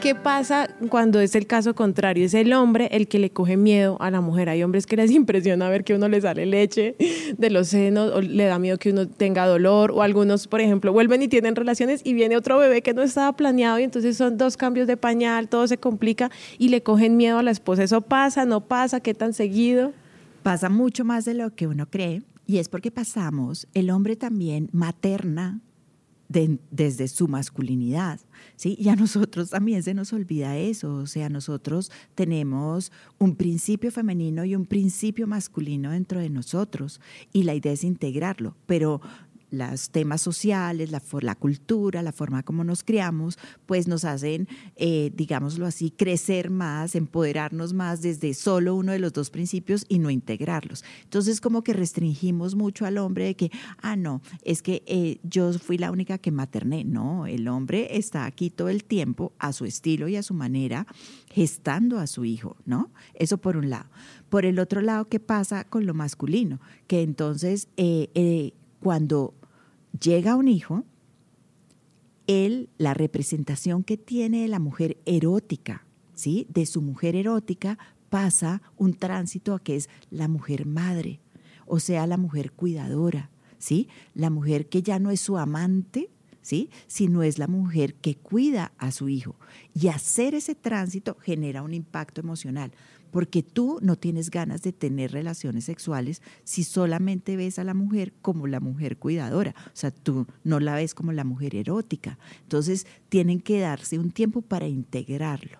¿Qué 0.00 0.14
pasa 0.14 0.66
cuando 0.88 1.20
es 1.20 1.34
el 1.34 1.46
caso 1.46 1.74
contrario? 1.74 2.24
Es 2.24 2.32
el 2.32 2.54
hombre 2.54 2.88
el 2.92 3.06
que 3.06 3.18
le 3.18 3.30
coge 3.30 3.58
miedo 3.58 3.98
a 4.00 4.10
la 4.10 4.22
mujer. 4.22 4.48
Hay 4.48 4.62
hombres 4.62 4.86
que 4.86 4.96
les 4.96 5.10
impresiona 5.10 5.68
ver 5.68 5.84
que 5.84 5.94
uno 5.94 6.08
le 6.08 6.22
sale 6.22 6.46
leche 6.46 6.96
de 7.36 7.50
los 7.50 7.68
senos, 7.68 8.10
o 8.14 8.22
le 8.22 8.44
da 8.44 8.58
miedo 8.58 8.78
que 8.78 8.92
uno 8.92 9.06
tenga 9.06 9.46
dolor, 9.46 9.90
o 9.90 10.00
algunos, 10.00 10.46
por 10.48 10.62
ejemplo, 10.62 10.94
vuelven 10.94 11.22
y 11.22 11.28
tienen 11.28 11.54
relaciones 11.54 12.00
y 12.02 12.14
viene 12.14 12.38
otro 12.38 12.58
bebé 12.58 12.80
que 12.80 12.94
no 12.94 13.02
estaba 13.02 13.36
planeado 13.36 13.78
y 13.78 13.82
entonces 13.82 14.16
son 14.16 14.38
dos 14.38 14.56
cambios 14.56 14.86
de 14.86 14.96
pañal, 14.96 15.48
todo 15.48 15.66
se 15.66 15.76
complica 15.76 16.30
y 16.56 16.70
le 16.70 16.82
cogen 16.82 17.18
miedo 17.18 17.36
a 17.38 17.42
la 17.42 17.50
esposa. 17.50 17.82
¿Eso 17.82 18.00
pasa? 18.00 18.46
¿No 18.46 18.62
pasa? 18.62 19.00
¿Qué 19.00 19.12
tan 19.12 19.34
seguido? 19.34 19.92
Pasa 20.42 20.70
mucho 20.70 21.04
más 21.04 21.26
de 21.26 21.34
lo 21.34 21.54
que 21.54 21.66
uno 21.66 21.90
cree 21.90 22.22
y 22.46 22.58
es 22.58 22.70
porque 22.70 22.90
pasamos, 22.90 23.68
el 23.74 23.90
hombre 23.90 24.16
también 24.16 24.70
materna 24.72 25.60
desde 26.30 27.08
su 27.08 27.26
masculinidad. 27.26 28.20
¿sí? 28.54 28.76
Y 28.78 28.88
a 28.88 28.96
nosotros 28.96 29.50
también 29.50 29.82
se 29.82 29.94
nos 29.94 30.12
olvida 30.12 30.56
eso, 30.56 30.94
o 30.94 31.06
sea, 31.06 31.28
nosotros 31.28 31.90
tenemos 32.14 32.92
un 33.18 33.34
principio 33.34 33.90
femenino 33.90 34.44
y 34.44 34.54
un 34.54 34.66
principio 34.66 35.26
masculino 35.26 35.90
dentro 35.90 36.20
de 36.20 36.30
nosotros 36.30 37.00
y 37.32 37.42
la 37.42 37.54
idea 37.54 37.72
es 37.72 37.82
integrarlo, 37.82 38.56
pero 38.66 39.00
los 39.50 39.90
temas 39.90 40.20
sociales, 40.22 40.90
la, 40.90 41.02
la, 41.20 41.34
cultura, 41.34 42.02
la 42.02 42.12
forma 42.12 42.42
como 42.42 42.64
nos 42.64 42.84
criamos, 42.84 43.38
pues 43.66 43.88
nos 43.88 44.04
hacen, 44.04 44.48
eh, 44.76 45.10
digámoslo 45.14 45.66
así, 45.66 45.90
crecer 45.90 46.50
más, 46.50 46.94
empoderarnos 46.94 47.72
más 47.72 48.02
desde 48.02 48.34
solo 48.34 48.74
uno 48.74 48.92
de 48.92 48.98
los 48.98 49.12
dos 49.12 49.30
principios 49.30 49.84
y 49.88 49.98
no 49.98 50.10
integrarlos. 50.10 50.84
Entonces 51.02 51.40
como 51.40 51.62
que 51.62 51.72
restringimos 51.72 52.54
mucho 52.54 52.86
al 52.86 52.98
hombre 52.98 53.24
de 53.24 53.36
que, 53.36 53.50
ah, 53.82 53.96
no, 53.96 54.22
es 54.42 54.62
que 54.62 54.82
eh, 54.86 55.18
yo 55.22 55.52
fui 55.54 55.78
la 55.78 55.90
única 55.90 56.18
que 56.18 56.30
materné. 56.30 56.84
No, 56.84 57.26
el 57.26 57.48
hombre 57.48 57.96
está 57.96 58.24
aquí 58.24 58.50
todo 58.50 58.68
el 58.68 58.84
tiempo 58.84 59.32
a 59.38 59.52
su 59.52 59.64
estilo 59.64 60.08
y 60.08 60.16
a 60.16 60.22
su 60.22 60.34
manera, 60.34 60.86
gestando 61.30 61.98
a 61.98 62.06
su 62.06 62.24
hijo, 62.24 62.56
¿no? 62.64 62.90
Eso 63.14 63.38
por 63.38 63.56
un 63.56 63.70
lado. 63.70 63.88
Por 64.28 64.44
el 64.44 64.58
otro 64.58 64.80
lado, 64.80 65.08
¿qué 65.08 65.20
pasa 65.20 65.64
con 65.64 65.86
lo 65.86 65.94
masculino? 65.94 66.60
Que 66.86 67.02
entonces, 67.02 67.68
eh, 67.76 68.52
cuando 68.80 69.34
llega 69.98 70.36
un 70.36 70.48
hijo, 70.48 70.84
él, 72.26 72.68
la 72.78 72.94
representación 72.94 73.82
que 73.82 73.96
tiene 73.96 74.42
de 74.42 74.48
la 74.48 74.60
mujer 74.60 74.98
erótica, 75.04 75.86
¿sí? 76.14 76.46
De 76.48 76.66
su 76.66 76.82
mujer 76.82 77.16
erótica 77.16 77.78
pasa 78.08 78.62
un 78.76 78.94
tránsito 78.94 79.54
a 79.54 79.60
que 79.60 79.76
es 79.76 79.88
la 80.10 80.28
mujer 80.28 80.66
madre, 80.66 81.20
o 81.66 81.80
sea, 81.80 82.06
la 82.06 82.16
mujer 82.16 82.52
cuidadora, 82.52 83.30
¿sí? 83.58 83.88
La 84.14 84.30
mujer 84.30 84.68
que 84.68 84.82
ya 84.82 84.98
no 84.98 85.10
es 85.10 85.20
su 85.20 85.38
amante, 85.38 86.10
¿sí? 86.42 86.70
Sino 86.86 87.22
es 87.22 87.38
la 87.38 87.48
mujer 87.48 87.94
que 87.94 88.16
cuida 88.16 88.72
a 88.78 88.92
su 88.92 89.08
hijo. 89.08 89.36
Y 89.74 89.88
hacer 89.88 90.34
ese 90.34 90.54
tránsito 90.54 91.16
genera 91.20 91.62
un 91.62 91.74
impacto 91.74 92.20
emocional 92.20 92.72
porque 93.10 93.42
tú 93.42 93.78
no 93.82 93.96
tienes 93.96 94.30
ganas 94.30 94.62
de 94.62 94.72
tener 94.72 95.12
relaciones 95.12 95.64
sexuales 95.64 96.22
si 96.44 96.64
solamente 96.64 97.36
ves 97.36 97.58
a 97.58 97.64
la 97.64 97.74
mujer 97.74 98.12
como 98.22 98.46
la 98.46 98.60
mujer 98.60 98.96
cuidadora, 98.96 99.54
o 99.66 99.70
sea, 99.74 99.90
tú 99.90 100.26
no 100.44 100.60
la 100.60 100.74
ves 100.74 100.94
como 100.94 101.12
la 101.12 101.24
mujer 101.24 101.54
erótica. 101.54 102.18
Entonces, 102.42 102.86
tienen 103.08 103.40
que 103.40 103.60
darse 103.60 103.98
un 103.98 104.10
tiempo 104.10 104.42
para 104.42 104.68
integrarlo. 104.68 105.58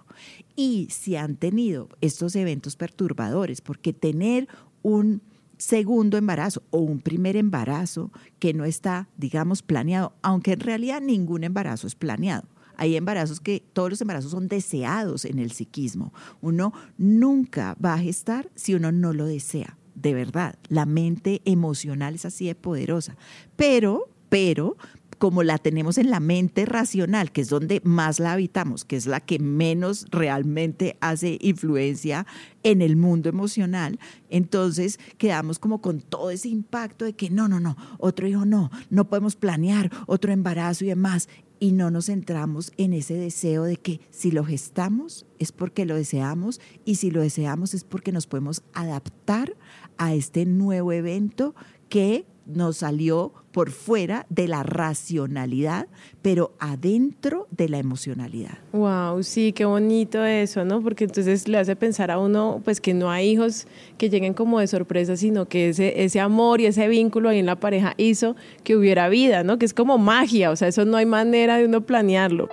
Y 0.57 0.89
si 0.91 1.17
han 1.17 1.37
tenido 1.37 1.89
estos 2.01 2.37
eventos 2.37 2.77
perturbadores, 2.77 3.61
porque 3.61 3.93
tener 3.93 4.49
un 4.83 5.23
segundo 5.57 6.17
embarazo 6.17 6.63
o 6.71 6.79
un 6.79 7.01
primer 7.01 7.37
embarazo 7.37 8.11
que 8.39 8.55
no 8.55 8.65
está, 8.65 9.09
digamos, 9.17 9.63
planeado, 9.63 10.13
aunque 10.23 10.53
en 10.53 10.61
realidad 10.61 11.01
ningún 11.01 11.45
embarazo 11.45 11.87
es 11.87 11.95
planeado 11.95 12.45
hay 12.81 12.97
embarazos 12.97 13.41
que 13.41 13.63
todos 13.75 13.91
los 13.91 14.01
embarazos 14.01 14.31
son 14.31 14.49
deseados 14.49 15.27
en 15.27 15.39
el 15.39 15.53
psiquismo. 15.53 16.15
Uno 16.41 16.73
nunca 16.97 17.77
va 17.85 17.93
a 17.93 17.99
gestar 17.99 18.51
si 18.55 18.75
uno 18.75 18.91
no 18.91 19.13
lo 19.13 19.27
desea. 19.27 19.77
De 19.95 20.15
verdad, 20.15 20.59
la 20.69 20.87
mente 20.87 21.43
emocional 21.45 22.15
es 22.15 22.25
así 22.25 22.47
de 22.47 22.55
poderosa. 22.55 23.19
Pero, 23.55 24.09
pero, 24.31 24.79
como 25.19 25.43
la 25.43 25.59
tenemos 25.59 25.99
en 25.99 26.09
la 26.09 26.21
mente 26.21 26.65
racional, 26.65 27.33
que 27.33 27.43
es 27.43 27.51
donde 27.51 27.83
más 27.85 28.19
la 28.19 28.33
habitamos, 28.33 28.87
que 28.87 28.97
es 28.97 29.05
la 29.05 29.21
que 29.21 29.39
menos 29.39 30.07
realmente 30.11 30.97
hace 31.03 31.37
influencia 31.43 32.27
en 32.63 32.81
el 32.81 32.97
mundo 32.97 33.29
emocional, 33.29 34.01
entonces 34.31 34.99
quedamos 35.19 35.59
como 35.59 35.83
con 35.83 36.01
todo 36.01 36.31
ese 36.31 36.49
impacto 36.49 37.05
de 37.05 37.13
que 37.13 37.29
no, 37.29 37.47
no, 37.47 37.61
no, 37.61 37.77
otro 37.99 38.27
hijo 38.27 38.47
no, 38.47 38.71
no 38.89 39.11
podemos 39.11 39.37
planear 39.37 39.91
otro 40.07 40.33
embarazo 40.33 40.87
y 40.87 40.89
demás 40.89 41.29
y 41.61 41.73
no 41.73 41.91
nos 41.91 42.07
centramos 42.07 42.73
en 42.79 42.95
ese 42.95 43.15
deseo 43.15 43.65
de 43.65 43.77
que 43.77 44.01
si 44.11 44.33
lo 44.33 44.45
gestamos 44.45 45.27
es 45.39 45.53
porque 45.53 45.85
lo 45.85 45.95
deseamos 45.95 46.61
y 46.87 46.97
si 46.97 47.11
lo 47.11 47.21
deseamos 47.21 47.75
es 47.75 47.85
porque 47.85 48.11
nos 48.11 48.27
podemos 48.27 48.63
adaptar 48.73 49.55
a 49.99 50.15
este 50.15 50.47
nuevo 50.47 50.91
evento 50.93 51.55
que 51.91 52.25
nos 52.47 52.79
salió 52.79 53.33
por 53.53 53.71
fuera 53.71 54.27
de 54.29 54.49
la 54.49 54.63
racionalidad, 54.63 55.89
pero 56.23 56.53
adentro 56.59 57.49
de 57.51 57.69
la 57.69 57.79
emocionalidad. 57.79 58.59
Wow, 58.73 59.23
sí, 59.23 59.53
qué 59.53 59.65
bonito 59.65 60.25
eso, 60.25 60.65
¿no? 60.65 60.81
Porque 60.83 61.05
entonces 61.05 61.49
le 61.49 61.59
hace 61.59 61.75
pensar 61.77 62.11
a 62.11 62.19
uno, 62.19 62.61
pues 62.65 62.81
que 62.81 62.95
no 62.95 63.11
hay 63.11 63.31
hijos 63.31 63.67
que 63.99 64.09
lleguen 64.09 64.35
como 64.35 64.61
de 64.61 64.67
sorpresa, 64.67 65.17
sino 65.17 65.47
que 65.47 65.71
ese, 65.71 66.05
ese 66.05 66.21
amor 66.21 66.61
y 66.61 66.67
ese 66.67 66.87
vínculo 66.89 67.29
ahí 67.29 67.39
en 67.39 67.47
la 67.47 67.57
pareja 67.57 67.95
hizo 67.97 68.37
que 68.63 68.77
hubiera 68.77 69.09
vida, 69.09 69.43
¿no? 69.43 69.59
Que 69.59 69.67
es 69.67 69.75
como 69.75 69.99
magia, 69.99 70.51
o 70.51 70.57
sea, 70.57 70.69
eso 70.69 70.85
no 70.85 70.97
hay 70.97 71.07
manera 71.07 71.57
de 71.57 71.67
uno 71.67 71.81
planearlo. 71.81 72.49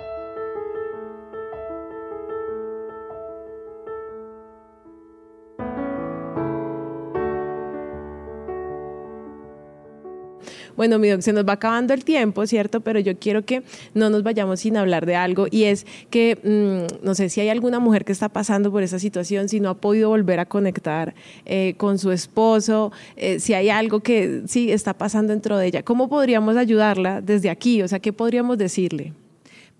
Bueno, 10.78 11.00
mi 11.00 11.08
doc, 11.08 11.22
se 11.22 11.32
nos 11.32 11.44
va 11.44 11.54
acabando 11.54 11.92
el 11.92 12.04
tiempo, 12.04 12.46
¿cierto? 12.46 12.82
Pero 12.82 13.00
yo 13.00 13.18
quiero 13.18 13.44
que 13.44 13.64
no 13.94 14.10
nos 14.10 14.22
vayamos 14.22 14.60
sin 14.60 14.76
hablar 14.76 15.06
de 15.06 15.16
algo 15.16 15.48
y 15.50 15.64
es 15.64 15.84
que 16.08 16.38
mm, 16.40 17.04
no 17.04 17.16
sé 17.16 17.30
si 17.30 17.40
hay 17.40 17.48
alguna 17.48 17.80
mujer 17.80 18.04
que 18.04 18.12
está 18.12 18.28
pasando 18.28 18.70
por 18.70 18.84
esa 18.84 19.00
situación, 19.00 19.48
si 19.48 19.58
no 19.58 19.70
ha 19.70 19.74
podido 19.74 20.10
volver 20.10 20.38
a 20.38 20.46
conectar 20.46 21.16
eh, 21.46 21.74
con 21.78 21.98
su 21.98 22.12
esposo, 22.12 22.92
eh, 23.16 23.40
si 23.40 23.54
hay 23.54 23.70
algo 23.70 24.04
que 24.04 24.42
sí 24.46 24.70
está 24.70 24.94
pasando 24.94 25.32
dentro 25.32 25.58
de 25.58 25.66
ella, 25.66 25.82
¿cómo 25.82 26.08
podríamos 26.08 26.56
ayudarla 26.56 27.22
desde 27.22 27.50
aquí? 27.50 27.82
O 27.82 27.88
sea, 27.88 27.98
¿qué 27.98 28.12
podríamos 28.12 28.56
decirle? 28.56 29.14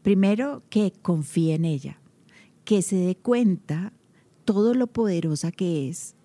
Primero, 0.02 0.64
que 0.68 0.92
confíe 1.00 1.54
en 1.54 1.64
ella, 1.64 1.96
que 2.64 2.82
se 2.82 2.96
dé 2.96 3.14
cuenta 3.14 3.92
todo 4.44 4.74
lo 4.74 4.88
poderosa 4.88 5.52
que 5.52 5.88
es 5.88 6.16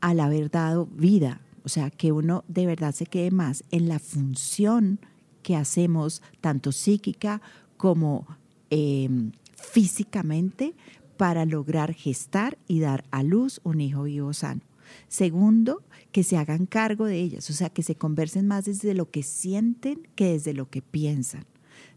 al 0.00 0.20
haber 0.20 0.52
dado 0.52 0.86
vida 0.86 1.40
o 1.64 1.68
sea, 1.68 1.90
que 1.90 2.12
uno 2.12 2.44
de 2.48 2.66
verdad 2.66 2.94
se 2.94 3.06
quede 3.06 3.30
más 3.30 3.64
en 3.70 3.88
la 3.88 3.98
función 3.98 5.00
que 5.42 5.56
hacemos, 5.56 6.22
tanto 6.40 6.72
psíquica 6.72 7.40
como 7.76 8.26
em, 8.70 9.32
físicamente, 9.56 10.74
para 11.16 11.44
lograr 11.44 11.92
gestar 11.92 12.56
y 12.66 12.80
dar 12.80 13.04
a 13.10 13.22
luz 13.22 13.60
un 13.62 13.80
hijo 13.80 14.04
vivo 14.04 14.32
sano. 14.32 14.62
Segundo, 15.08 15.82
que 16.12 16.24
se 16.24 16.36
hagan 16.36 16.66
cargo 16.66 17.04
de 17.04 17.20
ellas, 17.20 17.48
o 17.50 17.52
sea, 17.52 17.70
que 17.70 17.82
se 17.82 17.94
conversen 17.94 18.46
más 18.46 18.64
desde 18.64 18.94
lo 18.94 19.10
que 19.10 19.22
sienten 19.22 20.08
que 20.14 20.32
desde 20.32 20.54
lo 20.54 20.68
que 20.68 20.82
piensan. 20.82 21.44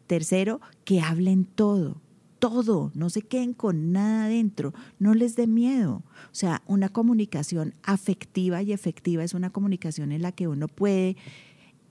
Tercero, 0.08 0.62
que 0.84 1.02
hablen 1.02 1.46
todo, 1.46 2.02
todo, 2.44 2.92
no 2.94 3.10
se 3.10 3.22
queden 3.22 3.54
con 3.54 3.94
nada 3.94 4.26
adentro, 4.26 4.74
no 5.00 5.14
les 5.14 5.38
dé 5.38 5.48
miedo. 5.48 6.04
O 6.26 6.36
sea, 6.36 6.62
una 6.66 6.90
comunicación 6.90 7.74
afectiva 7.84 8.62
y 8.62 8.74
efectiva 8.74 9.24
es 9.24 9.34
una 9.34 9.50
comunicación 9.50 10.12
en 10.12 10.22
la 10.22 10.34
que 10.34 10.50
uno 10.50 10.68
puede, 10.68 11.16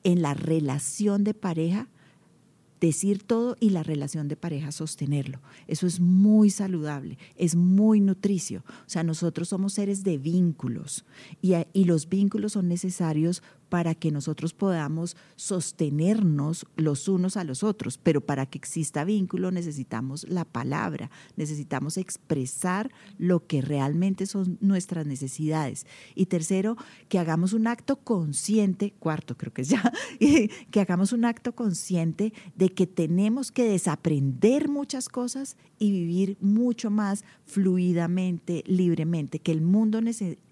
en 0.05 0.21
la 0.21 0.35
relación 0.35 1.25
de 1.25 1.33
pareja, 1.33 1.89
decir 2.83 3.23
todo 3.23 3.57
y 3.61 3.71
la 3.71 3.83
relación 3.83 4.29
de 4.29 4.37
pareja 4.37 4.73
sostenerlo. 4.73 5.41
Eso 5.69 5.87
es 5.87 6.01
muy 6.01 6.51
saludable, 6.51 7.17
es 7.37 7.57
muy 7.57 8.03
nutricio. 8.03 8.63
O 8.69 8.91
sea, 8.91 9.05
nosotros 9.05 9.49
somos 9.49 9.73
seres 9.73 10.05
de 10.05 10.19
vínculos 10.19 11.07
y, 11.41 11.55
y 11.73 11.85
los 11.85 12.11
vínculos 12.11 12.53
son 12.53 12.69
necesarios 12.69 13.43
para 13.73 13.95
que 13.95 14.11
nosotros 14.11 14.53
podamos 14.53 15.17
sostenernos 15.35 16.67
los 16.77 17.09
unos 17.09 17.39
a 17.39 17.45
los 17.45 17.63
otros. 17.63 17.97
Pero 17.97 18.21
para 18.21 18.45
que 18.45 18.59
exista 18.59 19.03
vínculo 19.03 19.51
necesitamos 19.51 20.29
la 20.29 20.45
palabra, 20.45 21.11
necesitamos 21.37 21.97
expresar 21.97 22.93
lo 23.17 23.47
que 23.47 23.63
realmente 23.63 24.27
son 24.27 24.59
nuestras 24.61 25.07
necesidades. 25.07 25.87
Y 26.15 26.27
tercero, 26.27 26.77
que 27.09 27.19
hagamos 27.19 27.55
un 27.55 27.67
acto 27.67 27.97
consciente, 27.97 28.93
cuarto 28.99 29.39
creo 29.39 29.55
que 29.55 29.63
es 29.63 29.71
ya, 29.71 29.91
que 30.71 30.81
hagamos 30.83 31.15
un 31.15 31.25
acto 31.25 31.55
consciente 31.55 32.35
de 32.55 32.69
que 32.69 32.87
tenemos 32.87 33.51
que 33.51 33.65
desaprender 33.65 34.69
muchas 34.69 35.09
cosas 35.09 35.57
y 35.79 35.93
vivir 35.93 36.37
mucho 36.43 36.91
más 36.91 37.25
fluidamente, 37.47 38.65
libremente, 38.67 39.39
que 39.39 39.53
el 39.53 39.63
mundo 39.63 40.03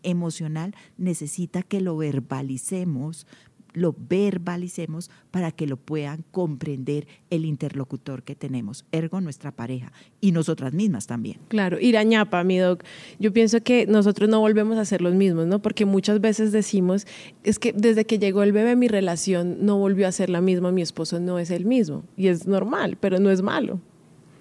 emocional 0.03 0.75
necesita 0.97 1.63
que 1.63 1.81
lo 1.81 1.97
verbalicemos, 1.97 3.27
lo 3.73 3.95
verbalicemos 3.97 5.11
para 5.31 5.53
que 5.53 5.67
lo 5.67 5.77
puedan 5.77 6.25
comprender 6.31 7.07
el 7.31 7.45
interlocutor 7.45 8.23
que 8.23 8.35
tenemos, 8.35 8.85
ergo 8.93 9.21
nuestra 9.21 9.53
pareja 9.53 9.93
y 10.21 10.33
nosotras 10.33 10.73
mismas 10.73 11.07
también. 11.07 11.39
Claro, 11.49 11.79
irañapa, 11.81 12.43
mi 12.45 12.59
doc. 12.59 12.85
Yo 13.19 13.33
pienso 13.33 13.63
que 13.63 13.87
nosotros 13.87 14.29
no 14.29 14.41
volvemos 14.41 14.79
a 14.79 14.85
ser 14.85 15.03
los 15.03 15.15
mismos, 15.15 15.47
¿no? 15.47 15.61
Porque 15.63 15.85
muchas 15.85 16.21
veces 16.21 16.53
decimos, 16.53 17.07
es 17.45 17.59
que 17.59 17.73
desde 17.73 18.05
que 18.05 18.19
llegó 18.19 18.43
el 18.43 18.53
bebé 18.53 18.77
mi 18.77 18.89
relación 18.89 19.65
no 19.65 19.79
volvió 19.79 20.09
a 20.09 20.13
ser 20.13 20.31
la 20.31 20.41
misma, 20.41 20.73
mi 20.73 20.83
esposo 20.83 21.21
no 21.21 21.39
es 21.39 21.51
el 21.51 21.65
mismo. 21.65 22.05
Y 22.17 22.29
es 22.29 22.47
normal, 22.47 22.97
pero 23.01 23.19
no 23.19 23.31
es 23.31 23.43
malo. 23.43 23.81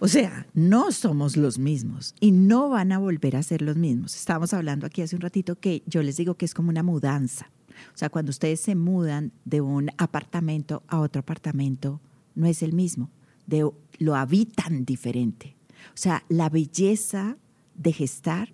O 0.01 0.07
sea, 0.07 0.47
no 0.53 0.93
somos 0.93 1.35
los 1.35 1.59
mismos 1.59 2.15
y 2.21 2.31
no 2.31 2.69
van 2.69 2.93
a 2.93 2.99
volver 2.99 3.35
a 3.35 3.43
ser 3.43 3.61
los 3.61 3.75
mismos. 3.75 4.15
Estábamos 4.15 4.53
hablando 4.53 4.85
aquí 4.85 5.01
hace 5.01 5.15
un 5.15 5.21
ratito 5.21 5.59
que 5.59 5.83
yo 5.87 6.01
les 6.01 6.15
digo 6.15 6.35
que 6.35 6.45
es 6.45 6.53
como 6.53 6.69
una 6.69 6.83
mudanza. 6.83 7.51
O 7.93 7.97
sea, 7.97 8.09
cuando 8.09 8.29
ustedes 8.29 8.61
se 8.61 8.75
mudan 8.75 9.33
de 9.43 9.59
un 9.59 9.89
apartamento 9.97 10.83
a 10.87 10.99
otro 10.99 11.19
apartamento, 11.19 11.99
no 12.33 12.47
es 12.47 12.63
el 12.63 12.71
mismo, 12.71 13.11
de, 13.45 13.69
lo 13.97 14.15
habitan 14.15 14.85
diferente. 14.85 15.57
O 15.87 15.97
sea, 15.97 16.23
la 16.29 16.49
belleza 16.49 17.37
de 17.75 17.91
gestar 17.91 18.53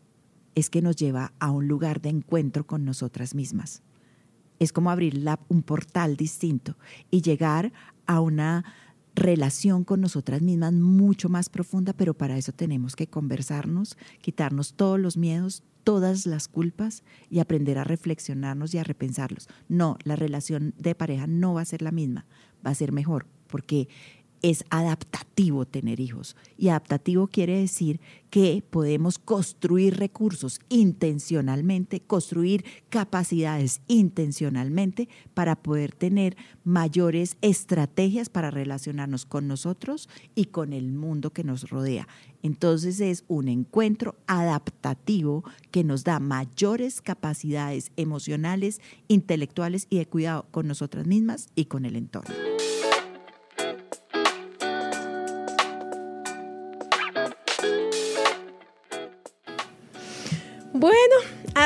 es 0.56 0.72
que 0.72 0.82
nos 0.82 0.96
lleva 0.96 1.34
a 1.40 1.52
un 1.52 1.68
lugar 1.68 2.02
de 2.02 2.10
encuentro 2.10 2.66
con 2.66 2.86
nosotras 2.86 3.36
mismas. 3.36 3.84
Es 4.58 4.72
como 4.74 4.90
abrir 4.90 5.24
un 5.50 5.62
portal 5.62 6.16
distinto 6.16 6.76
y 7.12 7.22
llegar 7.22 7.72
a 8.08 8.20
una 8.20 8.64
relación 9.16 9.84
con 9.84 10.02
nosotras 10.02 10.42
mismas 10.42 10.74
mucho 10.74 11.30
más 11.30 11.50
profunda, 11.50 11.94
pero 11.94 12.14
para 12.14 12.38
eso 12.38 12.52
tenemos 12.52 12.96
que 12.96 13.08
conversarnos, 13.08 13.98
quitarnos 14.22 14.74
todos 14.74 15.00
los 15.00 15.18
miedos, 15.18 15.64
todas 15.84 16.26
las 16.26 16.48
culpas 16.48 17.04
y 17.30 17.40
aprender 17.40 17.78
a 17.78 17.84
reflexionarnos 17.84 18.74
y 18.74 18.80
a 18.80 18.84
repensarlos. 18.84 19.48
No, 19.70 19.98
la 20.04 20.16
relación 20.16 20.74
de 20.78 20.96
pareja 20.96 21.28
no 21.28 21.54
va 21.54 21.62
a 21.62 21.66
ser 21.66 21.82
la 21.82 21.92
misma, 21.92 22.26
va 22.66 22.72
a 22.72 22.76
ser 22.76 22.92
mejor, 22.92 23.28
porque 23.48 23.88
es 24.46 24.64
adaptativo 24.70 25.66
tener 25.66 26.00
hijos. 26.00 26.36
Y 26.56 26.68
adaptativo 26.68 27.26
quiere 27.26 27.60
decir 27.60 28.00
que 28.30 28.64
podemos 28.70 29.18
construir 29.18 29.98
recursos 29.98 30.60
intencionalmente, 30.70 32.00
construir 32.02 32.64
capacidades 32.90 33.82
intencionalmente 33.88 35.10
para 35.34 35.56
poder 35.56 35.96
tener 35.96 36.38
mayores 36.64 37.38
estrategias 37.42 38.30
para 38.30 38.52
relacionarnos 38.52 39.26
con 39.26 39.48
nosotros 39.48 40.10
y 40.36 40.46
con 40.46 40.74
el 40.74 40.92
mundo 40.92 41.34
que 41.34 41.44
nos 41.44 41.68
rodea. 41.68 42.08
Entonces 42.44 43.00
es 43.00 43.24
un 43.28 43.48
encuentro 43.48 44.16
adaptativo 44.28 45.44
que 45.72 45.84
nos 45.84 46.04
da 46.04 46.20
mayores 46.20 47.02
capacidades 47.02 47.92
emocionales, 47.96 48.80
intelectuales 49.08 49.88
y 49.90 49.98
de 49.98 50.06
cuidado 50.06 50.46
con 50.52 50.68
nosotras 50.68 51.08
mismas 51.08 51.48
y 51.56 51.66
con 51.66 51.86
el 51.86 51.96
entorno. 51.96 52.36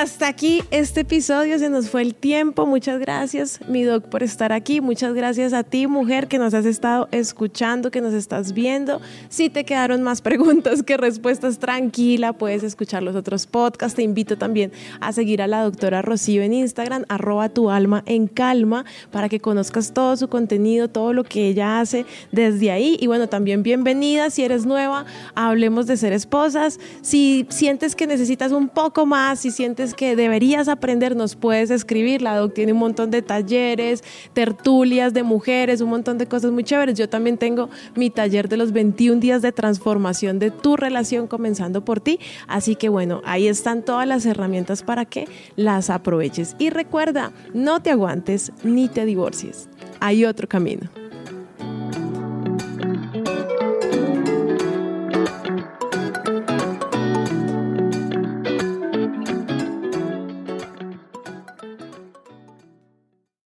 Hasta 0.01 0.29
aquí 0.29 0.63
este 0.71 1.01
episodio, 1.01 1.59
se 1.59 1.69
nos 1.69 1.89
fue 1.89 2.01
el 2.01 2.15
tiempo. 2.15 2.65
Muchas 2.65 2.99
gracias, 2.99 3.59
mi 3.67 3.83
doc, 3.83 4.05
por 4.05 4.23
estar 4.23 4.53
aquí. 4.53 4.79
Muchas 4.79 5.13
gracias 5.13 5.51
a 5.51 5.63
ti, 5.63 5.87
mujer, 5.87 6.29
que 6.29 6.37
nos 6.37 6.53
has 6.53 6.65
estado 6.65 7.09
escuchando, 7.11 7.91
que 7.91 7.99
nos 7.99 8.13
estás 8.13 8.53
viendo. 8.53 9.01
Si 9.27 9.49
te 9.49 9.65
quedaron 9.65 10.01
más 10.01 10.21
preguntas 10.29 10.83
que 10.83 10.95
respuestas, 10.95 11.59
tranquila, 11.59 12.31
puedes 12.31 12.63
escuchar 12.63 13.03
los 13.03 13.13
otros 13.13 13.45
podcasts. 13.45 13.97
Te 13.97 14.03
invito 14.03 14.37
también 14.37 14.71
a 15.01 15.11
seguir 15.11 15.41
a 15.41 15.47
la 15.47 15.63
doctora 15.63 16.01
Rocío 16.01 16.43
en 16.43 16.53
Instagram, 16.53 17.03
arroba 17.09 17.49
tu 17.49 17.69
alma 17.69 18.01
en 18.05 18.27
calma, 18.27 18.85
para 19.11 19.27
que 19.27 19.41
conozcas 19.41 19.93
todo 19.93 20.15
su 20.15 20.29
contenido, 20.29 20.87
todo 20.87 21.11
lo 21.11 21.25
que 21.25 21.49
ella 21.49 21.81
hace 21.81 22.05
desde 22.31 22.71
ahí. 22.71 22.97
Y 23.01 23.07
bueno, 23.07 23.27
también 23.27 23.63
bienvenida 23.63 24.29
si 24.29 24.45
eres 24.45 24.65
nueva, 24.65 25.05
hablemos 25.35 25.87
de 25.87 25.97
ser 25.97 26.13
esposas. 26.13 26.79
Si 27.01 27.45
sientes 27.49 27.97
que 27.97 28.07
necesitas 28.07 28.53
un 28.53 28.69
poco 28.69 29.05
más, 29.05 29.41
si 29.41 29.51
sientes 29.51 29.88
que 29.93 30.15
deberías 30.15 30.67
aprender, 30.67 31.15
nos 31.15 31.35
puedes 31.35 31.69
escribir. 31.71 32.21
La 32.21 32.35
doc 32.37 32.53
tiene 32.53 32.73
un 32.73 32.79
montón 32.79 33.11
de 33.11 33.21
talleres, 33.21 34.03
tertulias 34.33 35.13
de 35.13 35.23
mujeres, 35.23 35.81
un 35.81 35.89
montón 35.89 36.17
de 36.17 36.27
cosas 36.27 36.51
muy 36.51 36.63
chéveres. 36.63 36.97
Yo 36.97 37.09
también 37.09 37.37
tengo 37.37 37.69
mi 37.95 38.09
taller 38.09 38.49
de 38.49 38.57
los 38.57 38.71
21 38.71 39.19
días 39.19 39.41
de 39.41 39.51
transformación 39.51 40.39
de 40.39 40.51
tu 40.51 40.75
relación 40.75 41.27
comenzando 41.27 41.83
por 41.83 41.99
ti. 41.99 42.19
Así 42.47 42.75
que 42.75 42.89
bueno, 42.89 43.21
ahí 43.25 43.47
están 43.47 43.83
todas 43.83 44.07
las 44.07 44.25
herramientas 44.25 44.83
para 44.83 45.05
que 45.05 45.27
las 45.55 45.89
aproveches. 45.89 46.55
Y 46.59 46.69
recuerda, 46.69 47.31
no 47.53 47.81
te 47.81 47.91
aguantes 47.91 48.51
ni 48.63 48.87
te 48.87 49.05
divorcies. 49.05 49.69
Hay 49.99 50.25
otro 50.25 50.47
camino. 50.47 50.89